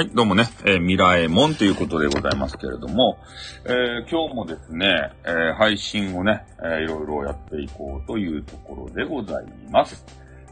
[0.00, 3.18] はい、どうもね、えー、ミラエモンということでございますけれども、
[3.66, 10.02] えー、今日もですね、えー、配信をね、えー、いろいろやっていこうというところでございます。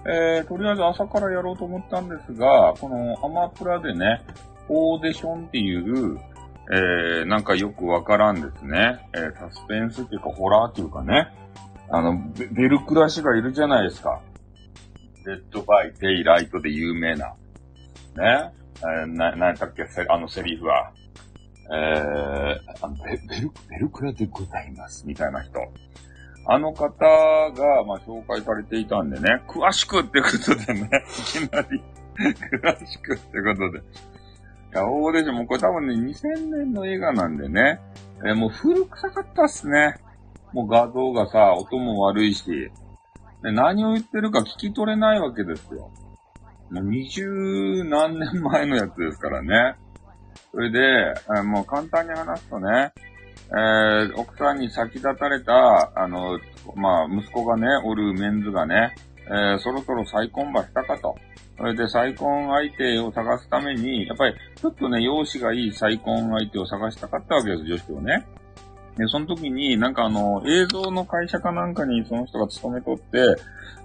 [0.04, 4.20] えー、とりあえず朝からやろうと思ったんですが、このアマプラでね、
[4.68, 6.20] オーディションっていう、
[6.70, 11.34] えー、なんかよくわからんですね、えー、サスペンスっていうかホラーっていうかね、
[11.88, 14.20] あの、ベルクラシがいるじゃないですか。
[15.24, 17.32] Dead by Daylight で有名な。
[18.14, 18.57] ね。
[18.80, 20.92] えー、な、なんだっけ、あのセリフは。
[21.70, 25.06] えー、あのベベル、ベルクラでございます。
[25.06, 25.60] みたいな人。
[26.46, 31.82] あの方が、まあ、紹介されていたんでね、詳しくってことでね、 いきなり
[32.16, 33.78] 詳しくってことで。
[33.78, 33.82] い
[34.72, 35.32] や、大でしょ。
[35.34, 37.80] もうこれ多分ね、2000年の映画なんでね、
[38.24, 39.96] えー、もう古臭かったっすね。
[40.54, 42.70] もう画像がさ、音も悪いし、
[43.42, 45.90] 何を言ってるか聞き取れないわけですよ。
[46.70, 49.76] もう二十何年前のやつですからね。
[50.52, 50.78] それで、
[51.38, 52.92] えもう簡単に話すとね、
[53.50, 56.38] えー、奥さんに先立たれた、あの、
[56.74, 58.94] まあ、息子がね、おるメンズがね、
[59.26, 61.16] えー、そろそろ再婚場したかと。
[61.56, 68.26] それで再婚相手を探すために、やっぱりちょっとね、容姿がいい再婚相手を探したかったわけです、女子をね。
[68.98, 73.18] で、その時に、なんかあの、映像の会社かなんかにその人が勤めとって、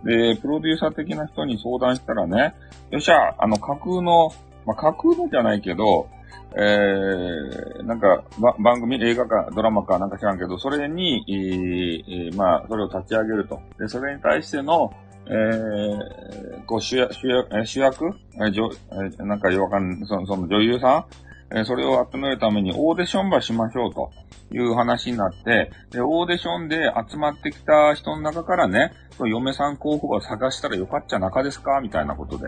[0.03, 2.55] で、プロデューサー的な人に相談したらね、
[2.89, 4.33] よっしゃ、あの、架空の、
[4.65, 6.09] まあ、架空のじゃないけど、
[6.55, 8.23] えー、なんか、
[8.59, 13.59] 番組、映画か、ドラマかなんか知らんけど、それに、えー、まあ、それを立ち上げると。
[13.79, 14.91] で、それに対しての、
[15.25, 21.05] えー、こう主役、主役、主役えー、なんかよわかんその、その女優さん
[21.53, 24.11] えそれを集めるためにオーディションばしましょうと。
[24.53, 32.45] いう話になって、で、オーディションで集まってきた人の中からね、嫁さん候補を探したらよかっちゃ中ですかみたいなことで。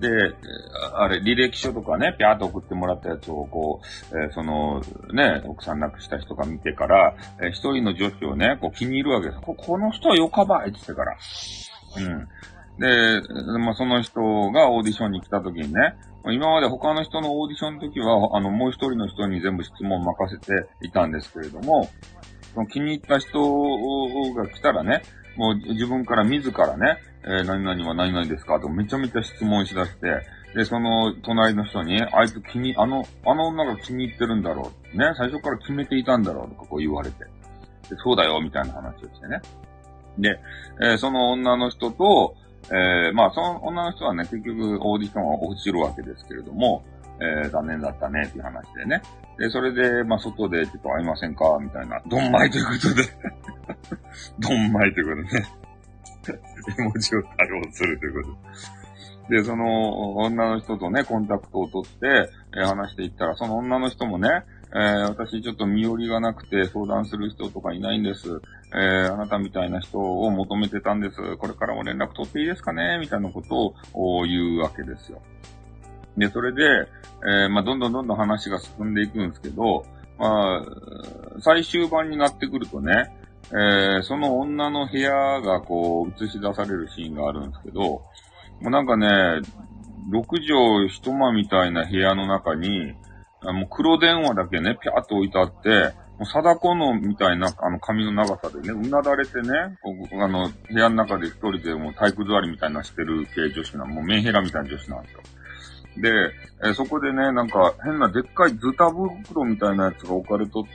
[0.00, 0.34] で、
[0.94, 3.80] あれ、履歴書とかね、ぴゃーっと送ってもらったやつを、こ
[4.12, 4.80] う、えー、その、
[5.12, 9.40] ね、奥さん亡くした人が見てから、えー、一人の女子をね、こう気に入るわけです。
[9.40, 11.16] ここの人はよかばいって言ってから。
[11.96, 12.28] うん。
[12.78, 15.94] で、まあ、その人がオーディションに来た時にね、
[16.32, 21.88] 今まで他の人のオーディションの時は、あの、もう一人の人に全部質問を任せていたんですけれども、
[22.54, 23.38] その気に入った人
[24.34, 25.02] が来たらね、
[25.36, 34.96] もう自分から自らね、えー、何々は何々ですかとめちゃめちゃ質問しだして、で、その隣の人に、あいつ気に、あの、あの女が気に入ってるんだろう。
[34.96, 37.24] ね、最初から決めていたんだろうとかこう言われて。
[37.24, 39.40] でそうだよ、みたいな話をしてね。
[40.18, 40.38] で、
[40.80, 42.36] えー、その女の人と、
[42.70, 46.82] えー、まあ、その女の人はね、結局オーディションは落ちるわけですけれども、
[47.20, 49.02] えー、残念だったね、っていう話でね。
[49.38, 53.02] で、それで、まあ、外でちょっと会いませんかみたいな、どんまいということで
[54.38, 55.48] どんまいということでね
[56.78, 58.30] 絵文字を対応するというこ
[59.28, 59.38] とで。
[59.38, 64.28] で、その女の人とね、コンタクトを取って、え、話していったら、その女の人もね、
[64.74, 68.40] えー、私ちょっと身寄りがなくて相談する人とかいないんです。
[68.74, 71.36] えー、あなたみたいな人を求めてたんです。
[71.36, 72.98] これからも連絡取っていいですかね？
[72.98, 75.22] みたいなことを言うわけですよ。
[76.16, 76.62] で、それで、
[77.26, 79.84] えー、まあ、どんどんどんどん話が進んでいくんですけど、
[80.18, 83.16] まあ、最終版になってくるとね、
[83.50, 88.02] えー、その女の部屋がこう映し出されるシーンがあるんですけど、も
[88.62, 89.06] うなんかね、
[90.10, 92.94] 6畳一間みたいな部屋の中に、
[93.52, 99.48] もう黒電話だけね、ぴゃーっと置いてあって、もう貞子のみたいな、あの、髪の長さでね、うなだれてね、
[100.22, 105.20] あの、部屋の中で一人でもう体育座りみたいなしてる系女子な、もうメンヘラみたいな女子なんですよ。
[105.96, 106.10] で、
[106.70, 110.70] え、そこでね、なんか変なでっかいズタ袋みたいなやつが置かれとって、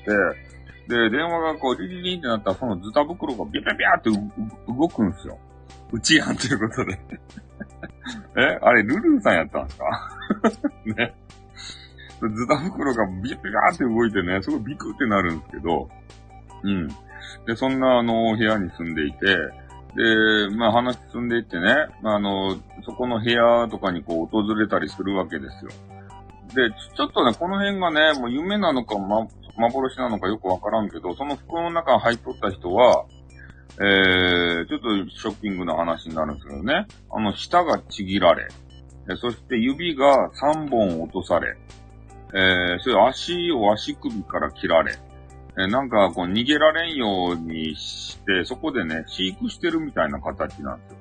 [0.87, 4.09] で、電話がこう、リリリンってなったら、そのズタ袋がビャビャビャって
[4.67, 5.37] 動くんですよ。
[5.91, 6.99] うちやんということで
[8.37, 10.09] えあれ、ルルーさんやったんですか？
[10.85, 11.13] ね。
[12.27, 15.89] ズタ袋がビャビャって動いてね、すごいビクってなるんですけど、
[16.63, 16.87] うん。
[17.45, 19.19] で、そんなあの、部屋に住んでいて、
[19.95, 25.71] で、まあ話進んでいってね、まあの、そこの部屋とかにこう訪れたりするわけですよ。
[26.53, 29.27] で、ちょっとね、この辺がね、もう夢なのか、ま、
[29.57, 33.05] 幻なのかよくわからんけど、その服の中に入っとった人は、
[33.81, 36.85] えー、ちょっとショッキングな話になるんですけどね。
[37.11, 38.47] あの、舌がちぎられ、
[39.17, 41.55] そして指が3本落とされ、
[42.33, 44.95] えー、それ足を足首から切られ、
[45.57, 50.97] えー、なんかこう逃げられんようにして、そこでね、飼育してるみたいな形なんですよ。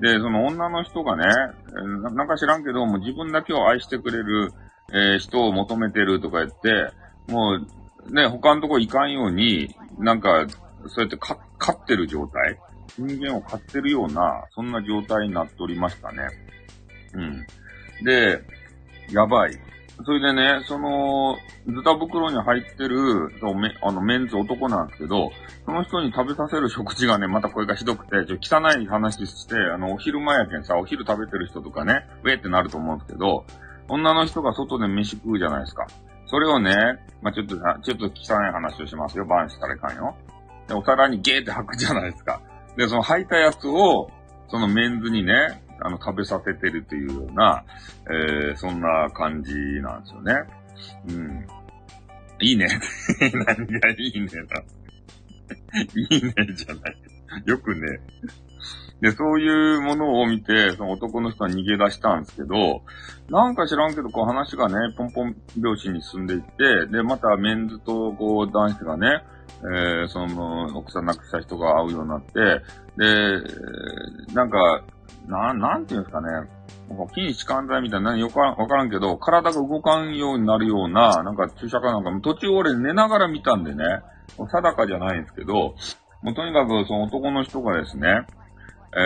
[0.00, 1.24] で、その女の人がね、
[1.68, 4.52] えー、なんか知らんけど、もう自分だけを愛してくれる、
[4.92, 6.92] えー、人を求めてるとか言って、
[7.32, 7.58] も
[8.06, 10.46] う、ね、他のとこ行かんように、なんか、
[10.86, 12.58] そうやって飼ってる状態
[12.96, 16.28] 人間を飼ってるような、そんな状態になっておりましたね。
[17.14, 17.46] うん。
[18.04, 18.42] で、
[19.10, 19.58] やばい。
[20.04, 21.36] それでね、その、
[21.66, 25.30] ズタ袋に入ってる、そうめあの、メンズ男なんですけど、
[25.66, 33.44] その人に食べさせる食事がね、またこれがひどくて、ちょ汚い話して、あの、お昼前やけんさ、お昼食べてる人とかね、ウェーってなると思うんですけど、
[33.88, 35.86] 女の人が外で飯食うじゃないですか。
[36.26, 36.74] それをね、
[37.22, 39.24] まあ、ちょっと、ちょっと汚い話をしますよ。
[39.24, 40.14] バンしたらいかんよ。
[40.68, 42.40] で、お皿にゲーって吐くじゃないですか。
[42.76, 44.10] で、その吐いたやつを、
[44.48, 47.64] そのメンズにね、あの、食べさせてるというような、
[48.10, 50.34] えー、そんな感じなんですよね。
[51.08, 51.46] うん。
[52.40, 52.68] いいね。
[53.20, 54.62] 何がいいねな。
[55.94, 56.96] いいねじゃない。
[57.46, 58.00] よくね。
[59.00, 62.82] で、そういうものを見て、その男の人は逃げ出したんですけど、
[63.28, 69.22] なんか知らんけど、こう話がね、ポンポン拍子に進んでいって、で、またメンズとこう男子がね、
[69.60, 72.32] えー、その、奥さん亡くした人が会うようになって、
[72.96, 74.84] で、なんか、
[75.26, 76.48] なん、なんていうんですかね。
[77.14, 83.84] 筋弛緩剤みたいな、よくわからんけど、体が動かんようになるような、なんか注射かなんか、途中俺寝ながら見たんでね、
[84.36, 85.74] 定かじゃないんですけど、
[86.22, 88.26] もうとにかくその男の人がですね、
[88.96, 89.00] え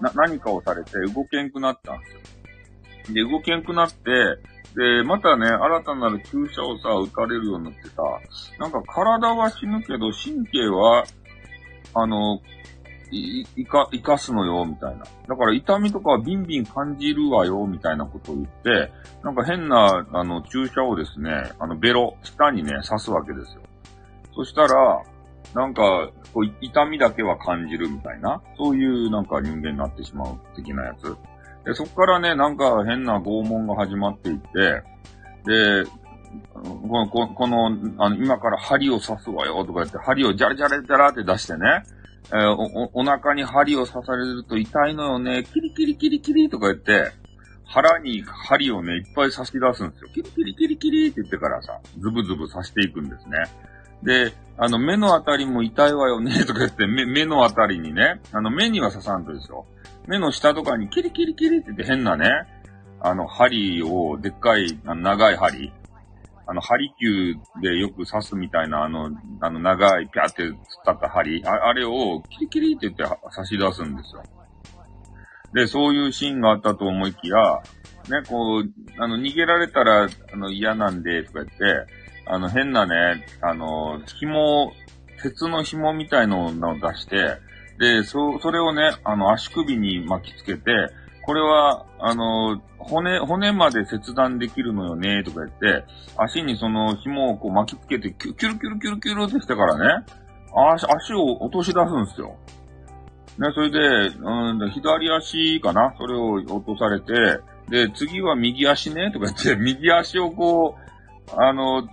[0.00, 2.20] ー、な、何かをされて動けんくなったんですよ。
[3.14, 4.38] で、動けんくなって、
[4.76, 8.02] で、またね、新たなる注射をさ、打たれるようになってさ、
[8.58, 11.04] なんか体は死ぬけど、神経は、
[11.94, 12.40] あの、
[13.10, 15.04] い、いか、生かすのよ、みたいな。
[15.28, 18.92] だから痛みとかはビンビン感じるわよ、みたいなことを言って、
[19.22, 23.62] なんか変な、あの、注射をですね、あの、ベロ、舌にね、刺すわけですよ。
[24.34, 25.02] そしたら、
[25.54, 31.16] なんか、こう、痛みだけは感じるみたいな、そういうなんか人間になってしまう的なやつ。
[31.66, 34.82] で、そこからね、なんか変な拷問が始まっていって、
[35.44, 35.90] で、
[36.62, 37.66] この、この、
[37.98, 41.84] あの、今から針を刺すわよとか言って、針をジャラジャラジャラって出してね、
[42.28, 47.12] えー、お、お腹に針を刺されると痛いのよね、キリキリキリキリとか言って、
[47.64, 50.10] 腹に針をね、いっぱい刺し出すんですよ。
[50.14, 53.38] キリキリキリキリって言ってからさ、ズブズブ刺していくんですね。
[54.04, 59.66] で、あの、目のあたりも痛いわよね、とか言って、目、目のあたりにね、あの、目には刺さんとですよ。
[60.06, 62.26] 目の下とかにキリキリキリって言って変なね、
[63.00, 65.72] あの、針を、でっかい、長い針、
[66.46, 69.10] あの、針球でよく刺すみたいな、あの、
[69.40, 74.22] あの、長い、ピャーって突っ立った針、ああれを、キリキリって言って差し出すんですよ。
[75.52, 77.36] で、そういうシーンがあったと思いきや、
[78.08, 78.62] ね、こう、
[78.98, 81.86] あの、逃げられたら、あの、嫌なんで、とか言って、
[82.26, 84.72] あの、変なね、あの、紐、
[85.22, 87.38] 鉄の紐みたいのを出して、
[87.78, 90.72] で、そ、それをね、あの、足首に巻きつけて、
[91.22, 95.84] これは、あの、骨、骨まで切断できるのよね、とか言って、
[96.16, 100.06] 足にその紐をこう巻きつけて、キュキュルキュルキュルキュルってしてからね、
[100.54, 102.36] 足、足を落とし出すんですよ。
[103.38, 107.12] ね、それで、うん、左足かなそれを落とされて、
[107.68, 111.86] で、次は右足ね、とか言って、 右足をこう、あの、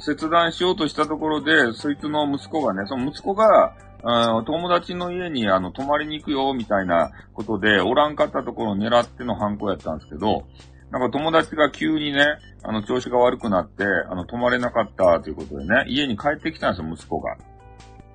[0.00, 10.46] 切断しようとしたところで、そいつの息子がね、その息子が、友達の家にあの泊まりに行くよ、みたいなことで、おらんかったところを狙っての犯行やったんですけど、
[10.90, 12.24] なんか友達が急にね、
[12.62, 17.36] あの調子が悪くなって、あの泊まれなかったということでね、家に帰ってきたんですよ、息子が。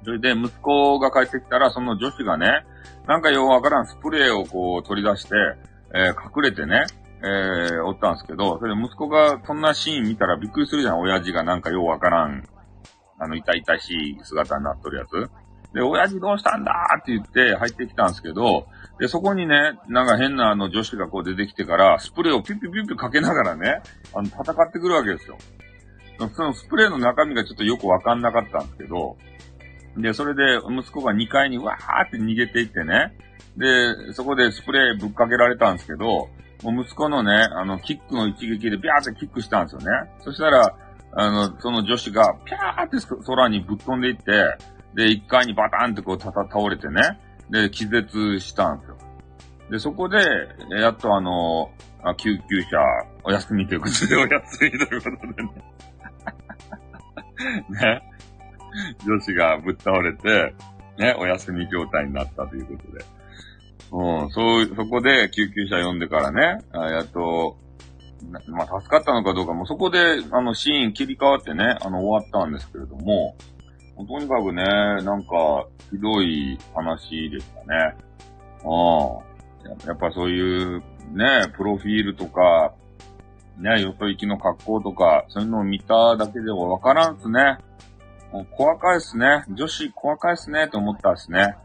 [0.03, 2.65] それで、息子が帰ってきたら、その女子がね、
[3.08, 5.36] なんかようわからんスプレーをこう取り出して、
[5.93, 6.86] えー、隠れてね、
[7.22, 12.43] えー、おったんですけど、それで息子がそんなシーン見たらびっくりするじゃん、親父がなんかようわからん、
[13.19, 15.29] あの、痛々しい姿になっとるやつ。
[15.74, 18.68] で、親父どうしたんだって言って入ってきたんですけど、
[19.00, 23.82] で、そこにね、なんか変なあの女子がこう出てきてから、スプレーをピュピュピュピュかけながらね、
[24.13, 25.38] あの、戦ってくるわけですよ。
[26.36, 29.18] そのスプレーの中身がちょっとよくわかんなかったんですけど、
[29.98, 33.15] で、それで息子が2階にわーって逃げていってね、
[33.58, 36.30] で、そこでスプレーぶっかけられたんですけど、
[36.63, 39.88] もう息子のね、あの、キックの一撃でビャーってキックしたんですよね。
[40.22, 40.75] そしたら、
[41.15, 44.24] あの、その女子が、ピャーって空にぶっ飛んでいって、
[44.95, 47.19] で、1階にバタンってこうたた倒れてね、
[47.50, 48.97] で、気絶したんですよ。
[49.71, 50.19] で、そこで、
[50.69, 51.71] やっとあの、
[52.03, 52.77] あ救急車、
[53.23, 55.50] お休みということで、お休みということでね。
[57.69, 58.01] ね。
[59.05, 60.53] 女子がぶっ倒れて、
[60.97, 63.05] ね、お休み状態になったということで。
[63.91, 67.57] うん、そう、そこで救急車呼んでからね、あやっと、
[68.47, 70.00] まあ、助かったのかどうかも、そこで、
[70.31, 73.35] あの、シーン切り替わってね、あの、終わったんですけれども、
[73.95, 77.95] とにかくね、なんか、ひどい話でしたね。
[78.65, 79.33] ああ。
[79.85, 82.73] やっぱそういう、ね、プロフィールとか、
[83.57, 87.57] ね、よそ行きの格好とか、そういうのを見ただけではわからんっすね。
[88.31, 89.43] もう怖かいっすね。
[89.50, 91.41] 女子怖かいっすね、と思ったっすね。
[91.41, 91.55] あ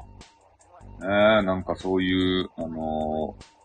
[0.00, 1.38] あ。
[1.40, 2.72] え、なんかそういう、あのー、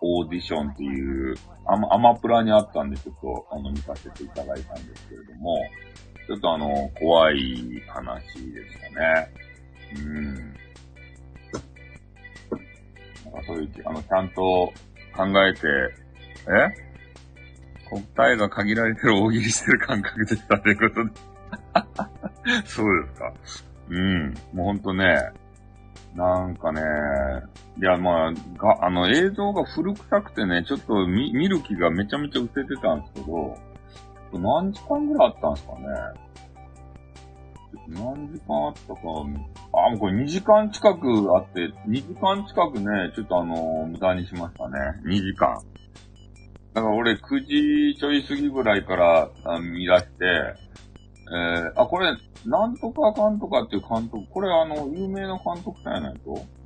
[0.02, 5.58] オーディションっていう、アマアマプラにあったんで、ちょっと、あの、見させていただいたんですけれども、
[6.30, 9.34] ちょっとあの、怖い話でしたね。
[9.96, 10.36] うん。
[10.36, 10.44] なん
[13.34, 14.72] かそういう、あの、ちゃんと
[15.18, 15.68] 考えて、
[16.48, 16.90] え？
[18.14, 21.12] 答えが限られてる大喜利してる感覚でしたということで。
[22.66, 23.34] そうですか。
[23.90, 24.34] うん。
[24.54, 25.32] もうほんとね、
[26.14, 26.82] なんかね、
[27.80, 33.58] いや、まあ、が、あの、映像が古臭くてね、ちょっと見、見る気がめちゃめちゃ失せてたんですけど、
[34.38, 36.30] 何時間ぐらいあったんですかね。
[37.88, 39.00] 何時間あったか、
[39.74, 44.80] あ、もうこれ2時間近くあって、2時間近くね、ちょっとあの、無駄にしましたね。
[45.06, 45.60] 2時間。
[46.74, 50.10] だから俺9時ちょい過ぎぐらいから見出して、
[51.32, 56.59] えー、あ、これ、なんとか監督っていう監督、これあの、有名な監督さんやないと？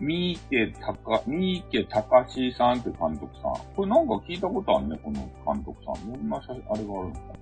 [0.00, 3.74] 三池高、三池隆さんって監督さん。
[3.74, 6.12] これなんか聞いたことあるね、この監督さん。
[6.12, 7.38] どんな写真、あれがあるんですかね。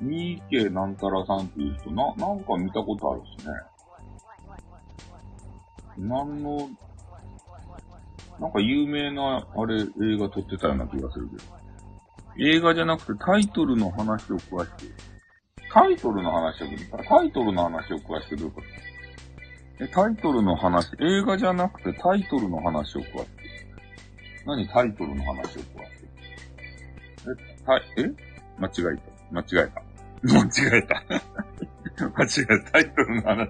[0.00, 3.54] 三池なんたらさんっていう人、な、なんか見たことあるっすね。
[5.98, 6.68] なんの、
[8.40, 9.86] なんか有名な、あれ、映
[10.18, 11.42] 画撮ってたような気がするけど。
[12.38, 14.94] 映画じゃなくてタイトルの話を詳しく。
[15.72, 16.66] タイトルの話を、
[17.08, 18.91] タイトルの話を詳しくどういうこと？
[19.82, 23.28] え、タイトルの話、映画じゃなくてタイトルの話を詳しく。
[24.46, 25.72] 何タイトルの話を詳しく。
[27.22, 28.32] え、た、え？
[28.58, 29.12] 間違えた。
[29.32, 29.82] 間違えた。
[30.22, 31.02] 間違えた。
[32.14, 32.70] 間違えた。
[32.70, 33.48] タイトルの話。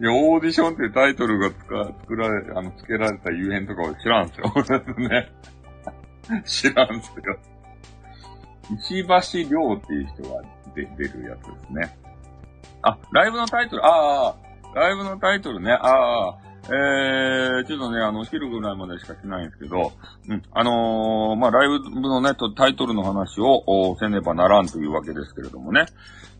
[0.00, 4.46] いや、オーディションってタイトルが作られ、あの、付けられた遊園とかを知らんすよ。
[4.96, 5.30] ね。
[6.46, 7.38] 知らんすよ。
[8.78, 10.42] 石橋亮っていう人が
[10.74, 11.98] 出るやつですね。
[12.82, 19.92] あ、ライブのタイトル、ああ、ライブのタイトルね、ああ、えー、ちょっとね、あの、昼ぐらいまでしかしないんですけど、
[20.28, 25.86] うん、あのー、まあ、ライブのね、タイトルの話をせねばならんというわけですけれどもね、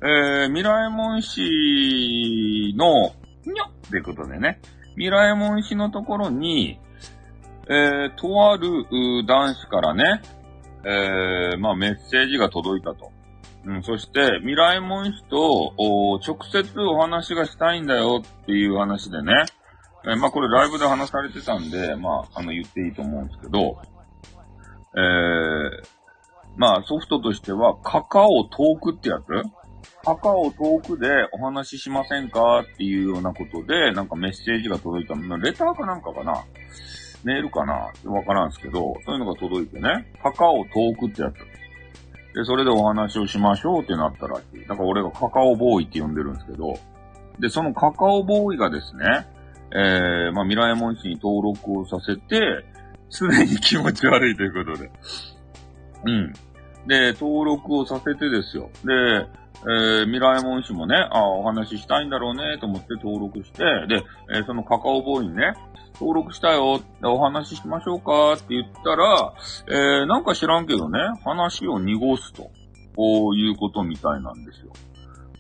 [0.02, 3.12] えー、未来門氏の、
[3.50, 4.61] にょってことでね、
[4.97, 6.78] 未来門氏のところに、
[7.70, 8.85] えー、とある
[9.26, 10.23] 男子からね、
[10.85, 13.12] えー、まあ、メッセージが届いたと。
[13.68, 15.75] うん、そして、未来門氏と、
[16.26, 19.44] 直接お話がしたいんだよっていう話でね、
[20.06, 23.76] えー、まあ、これライブで話されてたんで、まあ、あの、言っていいと思うんですけど、
[24.96, 25.82] えー、
[26.56, 29.25] まあ、ソフトとしては、カカオトークってやつ？
[30.02, 35.14] カカオトークでお話ししませんかっていうようなことで、なんかメッセージが届いた。
[35.14, 35.37] の。
[35.37, 36.42] レターかなんかかな？
[37.22, 37.92] メールかな？
[38.10, 41.34] わからんすけど、そういうのが届いてね、カカオトークってやつ。
[42.38, 44.61] で、それでお話をしましょうってなったらしい。
[44.61, 46.78] だから俺がカカオボーイって呼んでるんですけど、
[47.40, 49.26] で、そのカカオボーイがですね、
[49.73, 52.64] えー、まあ、未来門市に登録をさせて、
[53.11, 54.90] 常に気持ち悪いということで。
[56.04, 56.33] うん。
[56.87, 58.71] で、登録をさせてですよ。
[58.85, 65.54] で、えー、未来門市もね、あお話ししたいんだろうね、と思って登録して、で、えー、そのカカオボーイにね、
[66.00, 69.35] 登録したよ、お話ししましょうかって言ったら、
[69.69, 72.50] えー、なんか知らんけどね、話を濁すと、
[72.97, 74.73] こういうことみたいなんですよ。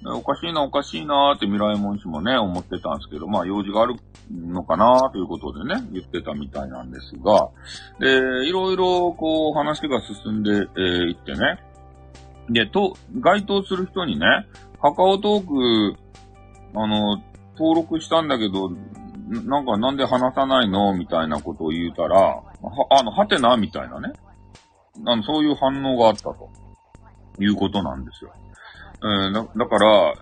[0.04, 3.96] おかしいな、おかしいなーって未来門氏もね、思ってたんですけど、まあ用事がある
[4.30, 7.48] のかなーということでね、言ってたみたいなんですが、
[7.98, 11.58] で、いろいろこう話が進んでい、えー、ってね、
[12.50, 14.26] で、と、該当する人にね、
[14.80, 15.98] カカオトーク、
[16.74, 17.20] あの、
[17.58, 18.70] 登録したんだけど、
[19.28, 22.42] なんかなんで話さないのみたいなことを言うたら、は、
[22.90, 24.12] あの、はてなみたいなね。
[25.06, 26.50] あの、そういう反応があったと。
[27.40, 28.32] いうことなんですよ。
[29.00, 30.14] えー、だだから、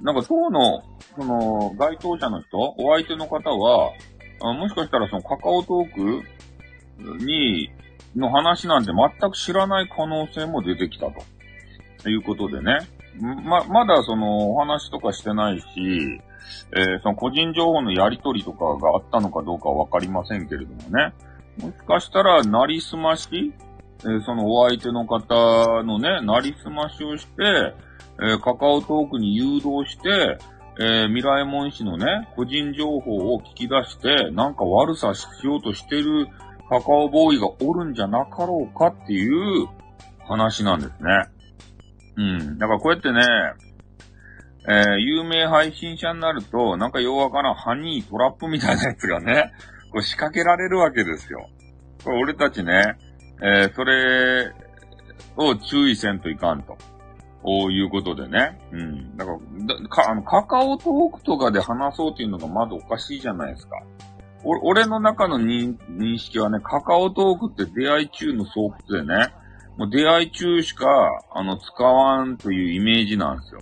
[0.00, 0.82] なんか当の、
[1.16, 3.92] その、該当者の人、お相手の方は、
[4.42, 7.70] あもしかしたらそのカカオトークに、
[8.16, 11.22] の話なんて全く知らない可能性も出てきたと。
[12.08, 12.80] いうことでね。
[13.20, 15.64] ま、まだそのお話とかしてないし、
[16.76, 21.12] えー、その個人情報のやり取りとかがあったのかどうかはわかりませんけれどもね。
[21.58, 23.52] もしかしたら、なりすまし、
[24.02, 27.74] えー、そのお相手の方のね、なりすましをして、
[28.20, 30.38] えー、カカオトークに誘導して、
[30.80, 36.26] えー、未来門氏のね、個人情報を聞き出して、なんか悪さしようとしてる
[36.68, 39.68] カカオボーイがおるんじゃなかろうかっていう
[40.26, 41.33] 話なんですね。
[42.16, 42.58] うん。
[42.58, 43.20] だからこうやってね、
[44.66, 49.52] えー、有名配信者になると、なんかようわからんハニートラップみたいなやつがね、
[49.92, 51.48] こう仕掛けられるわけですよ。
[52.02, 52.96] これ俺たちね、
[53.42, 54.52] えー、それ
[55.36, 56.76] を注意せんといかんと。
[57.42, 58.58] ということでね。
[58.72, 59.16] うん。
[59.18, 59.38] だから、
[59.82, 63.76] だかあのカカオトークとかで話そうっていうのがまずおかしいじゃないですか。
[64.44, 65.76] お俺の中の認
[66.16, 69.34] 識はね、カカオトークって出会い中の巣窟でね、
[69.76, 70.86] もう出会い中しか、
[71.32, 73.60] あの、使わんというイメージなんですよ。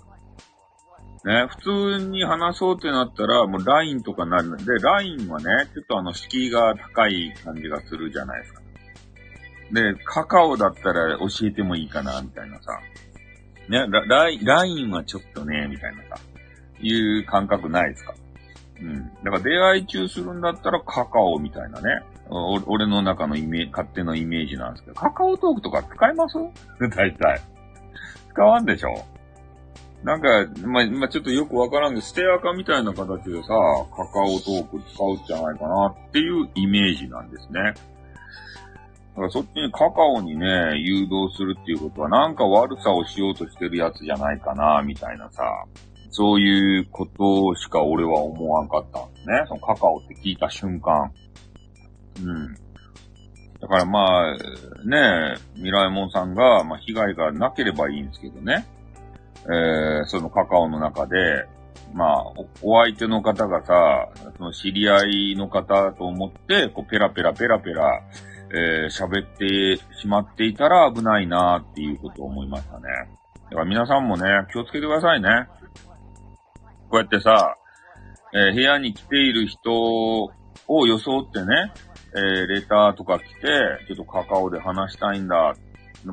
[1.25, 8.61] ね、普通に話そうってなったら、もう LINE とかなるんで、LINE はね、ちょっとあの、敷居が高い感じがするじゃないですか。
[9.71, 12.77] で、カカオだったら教えてもいいかな、みたいなさ。
[13.69, 16.21] ね、ララインはちょっとね、みたいなさ、
[16.81, 18.13] いう感覚ないですか
[18.81, 19.07] うん。
[19.23, 22.03] だから出会い中するんだったらカカオみたいなね。
[22.29, 26.37] 俺の中のイメージ勝手なイメージなんですけど、カカオトークとか使います？
[26.95, 27.41] 大体。
[28.29, 28.89] 使わんでしょ？
[30.03, 30.27] なんか、
[30.65, 33.47] ま、ま、ちょっとよくわからんけど、ステアカみたいな形でさ、
[33.95, 37.61] カカオトーク使うんじゃないかなっていうイメージなんですね。
[37.61, 37.71] だ
[39.17, 45.43] からそっちにカカオにね、誘導するっていうことはなんか悪さをしようとしてるやつじゃないかな、みたいなさ、
[46.09, 49.43] そういうことしか俺は思わんかったんですね。
[49.47, 51.11] そのカカオって聞いた瞬間。
[52.21, 52.55] うん。
[53.61, 54.37] だからまあ、
[54.85, 58.67] ねえミライモンさんが、まあ被害がなければいいんですけどね。
[59.45, 61.47] えー、そのカカオの中で、
[61.93, 62.23] まあ
[62.61, 68.01] お、お相手の方がさ、その知り合いの方と思って、こう、ペラペラペラペラ、
[68.55, 72.83] えー、喋ってしまっていたら危ないなっていうことを思いましたね。
[73.45, 75.47] だから皆さんもね、気をつけてくださいね。
[76.89, 77.57] こうやってさ、
[78.33, 79.71] えー、部屋に来ている人
[80.67, 81.73] を装ってね、
[82.15, 85.55] えー、レターとか来て、ちょっとカカオで話したいんだ。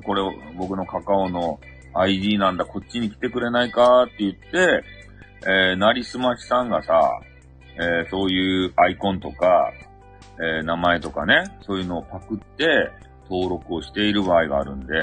[0.05, 1.61] これを僕のカカオの
[1.95, 4.85] ID なんだ、こっちに来てくれないかって言って、
[5.43, 7.21] えー、なりすましさんがさ、
[7.77, 9.73] えー、そういうアイコンとか、
[10.39, 12.91] えー、名前とかね、そういうのをパクって
[13.29, 14.95] 登録をしている場合があるんで、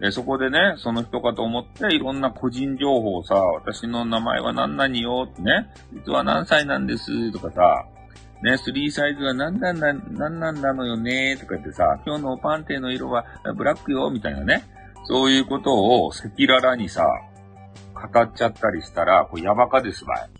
[0.00, 7.86] で、そこでね、その人かと思っていろんな個人情報をさ、私の名前は何々よってね、実は何歳なんですとかさ、
[8.44, 13.24] ね、スリーサイズは何なんだ、何なんだのよねとか言ってさ、今日のパンテの色は
[13.56, 14.64] ブラックよみたいなね。
[15.04, 17.06] そういうことを赤裸々にさ、
[17.94, 20.30] 語っちゃったりしたら、これやばかですばい。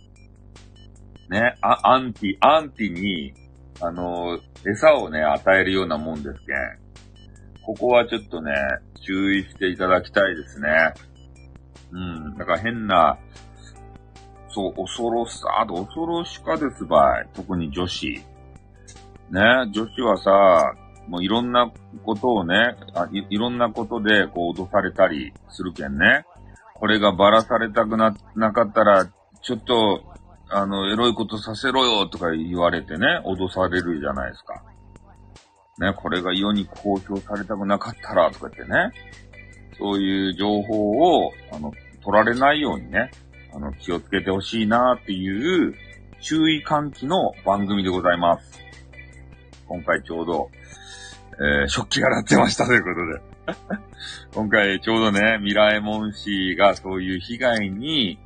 [1.30, 3.32] ね、あ、アンティ、アンティに、
[3.80, 7.64] あの、餌をね、与えるようなもんですけん。
[7.64, 8.52] ここはちょっとね、
[9.06, 10.68] 注意していただきたいですね。
[11.90, 12.36] うん。
[12.36, 13.16] だから変な、
[14.54, 17.28] そう、恐ろしさ、あと恐ろしかですばい。
[17.34, 18.06] 特に女子。
[19.30, 19.40] ね、
[19.72, 20.74] 女子はさ、
[21.08, 21.70] もういろんな
[22.04, 26.24] ことをね、あいいろんなことでこう脅されたりするけんね。
[26.74, 29.06] これがばらされたくな、なかったら、
[29.42, 30.02] ちょっと、
[30.50, 34.62] あの、エロいことさせろよとか言われてね、脅されるじゃないですか。
[35.78, 38.90] ね、これが世に公表されたくなかったらとか言ってね、
[39.78, 41.72] そういう情報を、あの、
[42.04, 43.10] 取られないようにね、
[43.54, 45.74] あの、気をつけてほしいなっていう
[46.20, 48.60] 注意喚起の番組でございます。
[49.68, 50.50] 今回ちょうど、
[51.38, 53.34] えー、食器が鳴ってましたということで。
[54.34, 58.18] 今回ちょうどね、ミラエモン氏がそういう被害に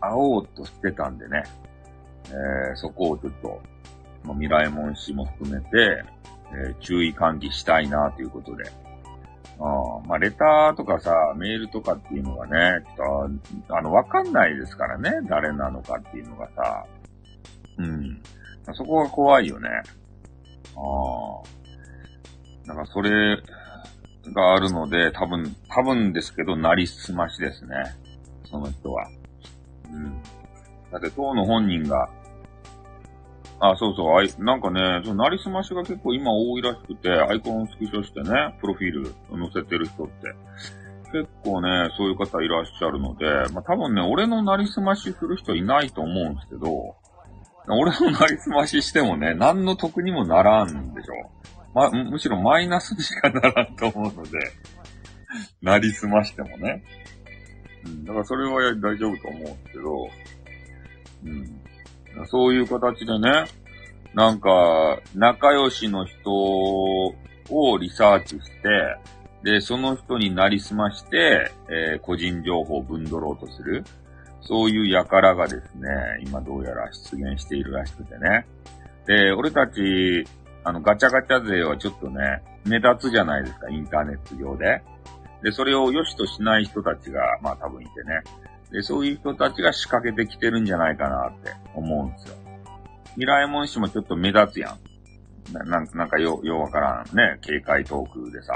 [0.00, 1.44] 会おうとしてたんでね、
[2.28, 3.62] えー、そこをちょっと、
[4.24, 6.04] まミラエモン氏も含めて、
[6.52, 8.64] えー、注意喚起したいなということで。
[9.58, 16.84] あまあ、レターとかさ、メールとかっていうのがね、ちょっと、あの、わかんないですからね、誰なのかっていうのがさ。
[17.78, 18.22] うん。
[18.74, 19.68] そこが怖いよね。
[19.68, 20.80] あ
[22.66, 22.66] あ。
[22.66, 23.10] だかそれ
[24.34, 27.76] があるので、多分、多分ですけど、なりすましですね。
[28.50, 29.08] その人は。
[29.90, 30.22] うん。
[30.90, 32.10] だって当の本人が、
[33.58, 40.34] あ、そうそう、あい、なんかね、そのなりすましが結構今多いらしくて、アイコンをスクショしてね、プロフィール載せてる人って。
[41.12, 46.96] 結構ね、そういう方いらっしゃるので、まあ、多分ね、俺のなりすましする人いないと思うんですけど、
[47.68, 51.30] 俺のなりすまししてもね、何の得にもならんでしょ。
[51.74, 54.38] ま、むしろマイナスにしかならんと思うので、
[55.62, 56.84] なりすましてもね。
[57.84, 60.08] うん、だからそれは大丈夫と思うんですけど、
[61.24, 61.60] うん。
[62.24, 63.44] そういう形でね、
[64.14, 68.96] なんか、仲良しの人をリサーチして、
[69.42, 73.84] で、その人になりすまして、えー、個人情報をぶんどろうとする。
[74.40, 75.88] そういう輩がですね、
[76.24, 78.46] 今どうやら出現しているらしくてね。
[79.06, 80.24] で、俺たち、
[80.64, 84.82] あの、ガチャガチャ勢はちょっとね、目立つじゃないですか、インターネット上で。
[85.42, 88.22] で、それを良しとしない人たちが、まあ多分いてね。
[88.70, 92.36] で、そういう人たちが仕掛けてきてるんじゃないかなって思うんですよ。
[93.16, 94.76] ミラエモン氏もちょっと目立つや
[95.50, 95.52] ん。
[95.52, 98.52] ななんなんかよ、ようわからんね、警戒トークでさ。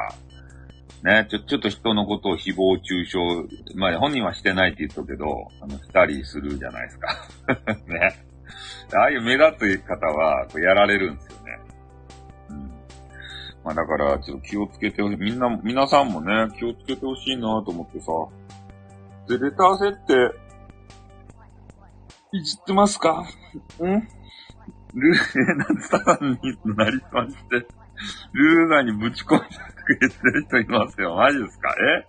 [1.04, 3.18] ね、ちょ、ちょっと人のことを誹謗中傷、
[3.76, 7.16] まあ本人はしてないって言ったけど、あの、したりするじゃないですか。
[7.86, 8.24] ね。
[8.94, 11.58] ああいう目立つ方は、こうやられるんですよね。
[12.50, 12.56] うん。
[13.64, 15.16] まあだから、ちょっと気をつけてほしい。
[15.16, 18.06] みんな、皆さんもね、気をつけてほしいなと思ってさ。
[19.30, 20.34] で、レター設定、
[22.32, 23.24] いじってますか？
[23.80, 23.84] ん？
[23.86, 25.64] ルー、え、 な
[26.28, 27.66] んになりまして、
[28.32, 31.14] ルーガにぶち込んでくれてる人いますよ。
[31.14, 31.72] マジですか？
[31.80, 32.06] え？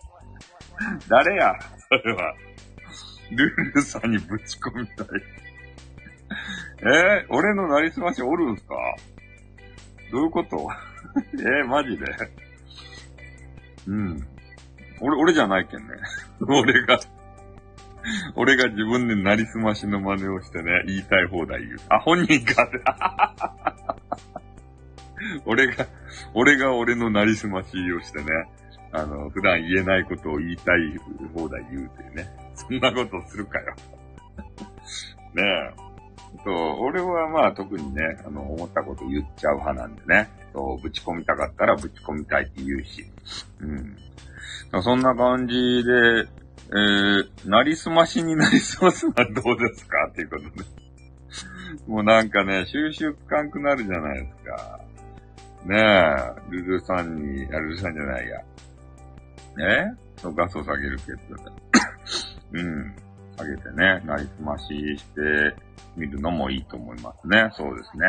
[1.07, 1.53] 誰や？
[1.89, 2.33] それは。
[3.31, 5.07] ルールさんにぶち込みたい。
[6.79, 7.25] え？
[7.25, 8.75] ー、俺のなりすましおるんすか？
[10.11, 10.67] どういうこと？
[11.37, 11.63] え？
[11.63, 12.05] ー、マジで？
[13.87, 14.27] うん。
[15.01, 15.87] 俺、俺じゃないけんね。
[16.47, 16.99] 俺が
[18.35, 21.77] 俺が自分でなりすましの真似をしてね、言いたい放題言う。
[21.89, 22.81] あ、本人かって。
[25.45, 25.85] 俺が、
[26.33, 28.25] 俺が俺のなりすましをしてね、
[28.91, 30.97] あの、普段言えないことを言いたい
[31.33, 32.27] 放題言うっていうね。
[32.55, 33.75] そんなことするかよ。
[35.35, 35.91] ねえ。
[36.43, 36.53] そう、
[36.85, 40.29] 俺はまあ特にね、あの、思ったこと言っちゃう派なんでね。
[40.53, 43.05] そう、ぶち込みたかったらぶち込みたいって言うし。
[43.59, 43.97] うん。
[44.81, 46.27] そんな感じで、
[46.73, 50.81] えー、なりすましになりすますのはどうですかっていうことで。
[51.87, 54.79] もうなんかね、収集つかんくなるじゃないですか。
[55.65, 58.37] ねえ、ルルさんに、あ、ルルさんじゃないや。
[59.57, 62.95] ねそう、ガスを下げるってやつ うん。
[63.37, 64.65] 下げてね、なりすまし
[64.97, 65.55] して
[65.95, 67.49] みるのもいいと思いますね。
[67.53, 68.07] そうですね。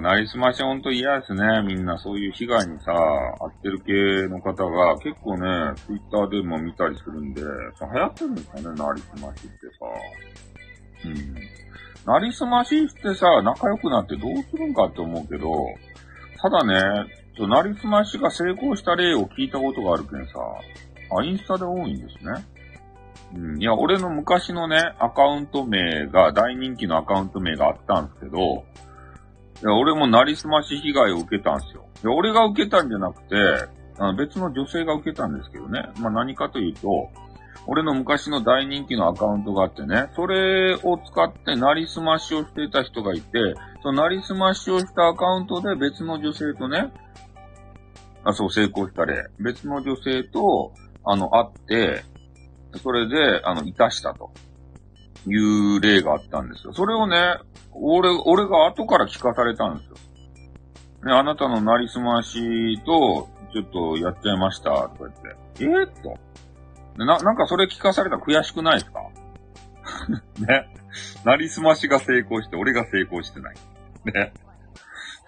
[0.00, 1.62] なりすましほんと嫌ですね。
[1.66, 9.86] みんなそういう被害にさ、遭ってる系の方が結構ね、ツイッターでも見たりするんで、流行ってるんですかね、なりすましってさ。
[11.06, 12.12] うん。
[12.12, 15.50] なりすまししてさ、仲良くなってどうするんかって思うけど、
[16.40, 20.32] ただね、ちょなりすましが成功した例を聞いたことがあるけんさ、
[21.18, 22.44] あ、インスタで多いんですね。
[23.34, 23.60] うん。
[23.60, 28.64] いや、俺の昔のね、アカウント名が、大人気のアカウント名があったんですけど、
[29.62, 31.86] いや、俺もなりすまし被害を受けたんですよ。
[32.02, 33.36] で、俺が受けたんじゃなくて、
[33.98, 35.90] あの別の女性が受けたんですけどね。
[35.98, 37.10] まあ何かというと、
[37.66, 46.92] 俺の昔の大人気のアカウントがあってね、それを使ってなりすましをしていた人がいて、そのなりすましをしたアカウントで別の女性とね、
[48.24, 49.24] あ、そう、成功した例。
[49.38, 50.72] 別の女性と、
[51.04, 52.04] あの、会って、
[52.82, 54.30] それで、あの、いたしたと。
[55.26, 55.34] い
[55.76, 56.72] う例があったんですよ。
[56.72, 57.36] それをね、
[57.72, 59.96] 俺、俺が後から聞かされたんですよ。
[61.06, 65.36] ね、あなたのなりすましと、ちょっとやっちゃいました、とか言って。
[65.60, 67.04] えー、っと。
[67.04, 69.00] な、なんかそれ聞かされたら悔しくないですか？
[70.46, 70.68] ね。
[71.24, 73.56] なりすましが成功して、俺が成功してない。
[74.06, 74.32] ね。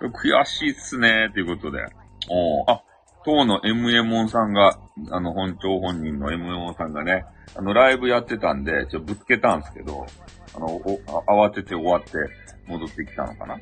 [0.00, 1.84] 悔しいっすね、ということで。
[2.30, 2.82] おあ、
[3.24, 4.78] 当の m m o さんが、
[5.10, 7.24] あの、本庁本人の m m o さんがね、
[7.56, 10.06] あの、ライブやってたんで、ちょっとぶつけたんですけど、
[10.54, 12.12] あの、お、慌てて終わって
[12.66, 13.58] 戻ってきたのかな。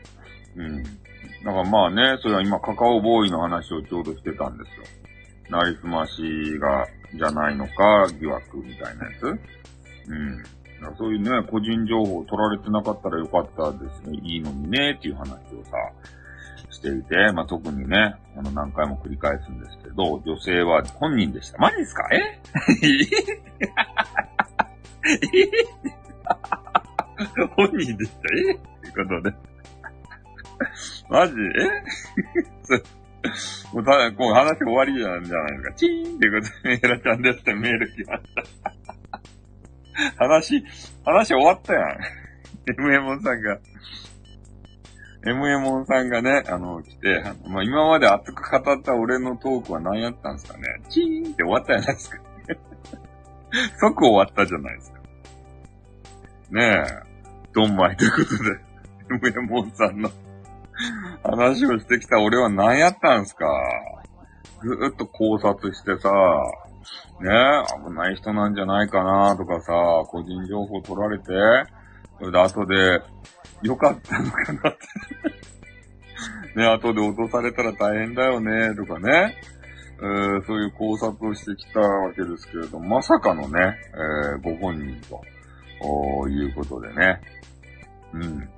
[0.57, 0.83] うん。
[0.83, 0.90] だ
[1.44, 5.57] からまあね、それは今カカオボーイの話をちょうどしてたんですよ。
[5.59, 6.23] なりすまし
[6.59, 9.25] が、じゃないのか、疑惑みたいなやつ。
[9.27, 10.96] うん。
[10.96, 14.18] そういうね、個人情報取られてなかったらよかったですね。
[14.23, 15.77] いいのにね、っていう話をさ、
[16.71, 21.59] していて、まあ、特にね、あの、何回も繰り返すんですけど、女性は本人でした。
[21.59, 22.09] マジですか？
[22.13, 22.41] え？
[27.57, 28.19] 本人でした？
[28.51, 28.55] え？
[28.55, 29.35] っていうことで。
[31.09, 31.35] マジ？
[31.35, 31.37] え？
[33.75, 35.73] もうただ、こう話終わりなんじゃないですか。
[35.75, 40.25] チーンっていうことで、メーラちゃんですってメール来ました。
[40.25, 40.65] 話、
[41.05, 41.99] 話終わったやん。
[42.79, 43.59] MM さんが、
[45.25, 50.65] MM さんがね、あの、来て、まあ、今まで熱く語った俺のトークは何やったんですかね。
[50.89, 52.19] チーンって終わったじゃないですか。
[53.81, 55.01] 即終わったじゃないですか。
[56.51, 57.11] ねえ。
[57.53, 60.11] ドンマイということで、MM さんの
[61.23, 63.47] 話をしてきた俺は何やったんすか
[64.63, 66.11] ずーっと考察してさ、
[67.21, 69.73] ねえ、危ない人なんじゃないかなとかさ、
[70.07, 71.33] 個人情報取られて、
[72.21, 73.03] それで後で、
[73.63, 74.79] よかったのかなって
[76.61, 79.37] ね、後で落とされたら大変だよね、とかね。
[80.03, 87.21] えー、そういう考察をしてきたわけですけれども、まさかのね、えー、ご本人と、いうことでね。
[88.13, 88.49] うん。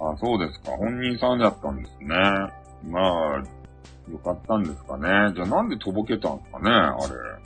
[0.00, 0.72] あ、そうですか。
[0.72, 2.08] 本人さんだったんですね。
[2.88, 3.42] まあ、
[4.10, 5.32] よかったんですかね。
[5.34, 7.41] じゃあなんでとぼけたんですかね、あれ。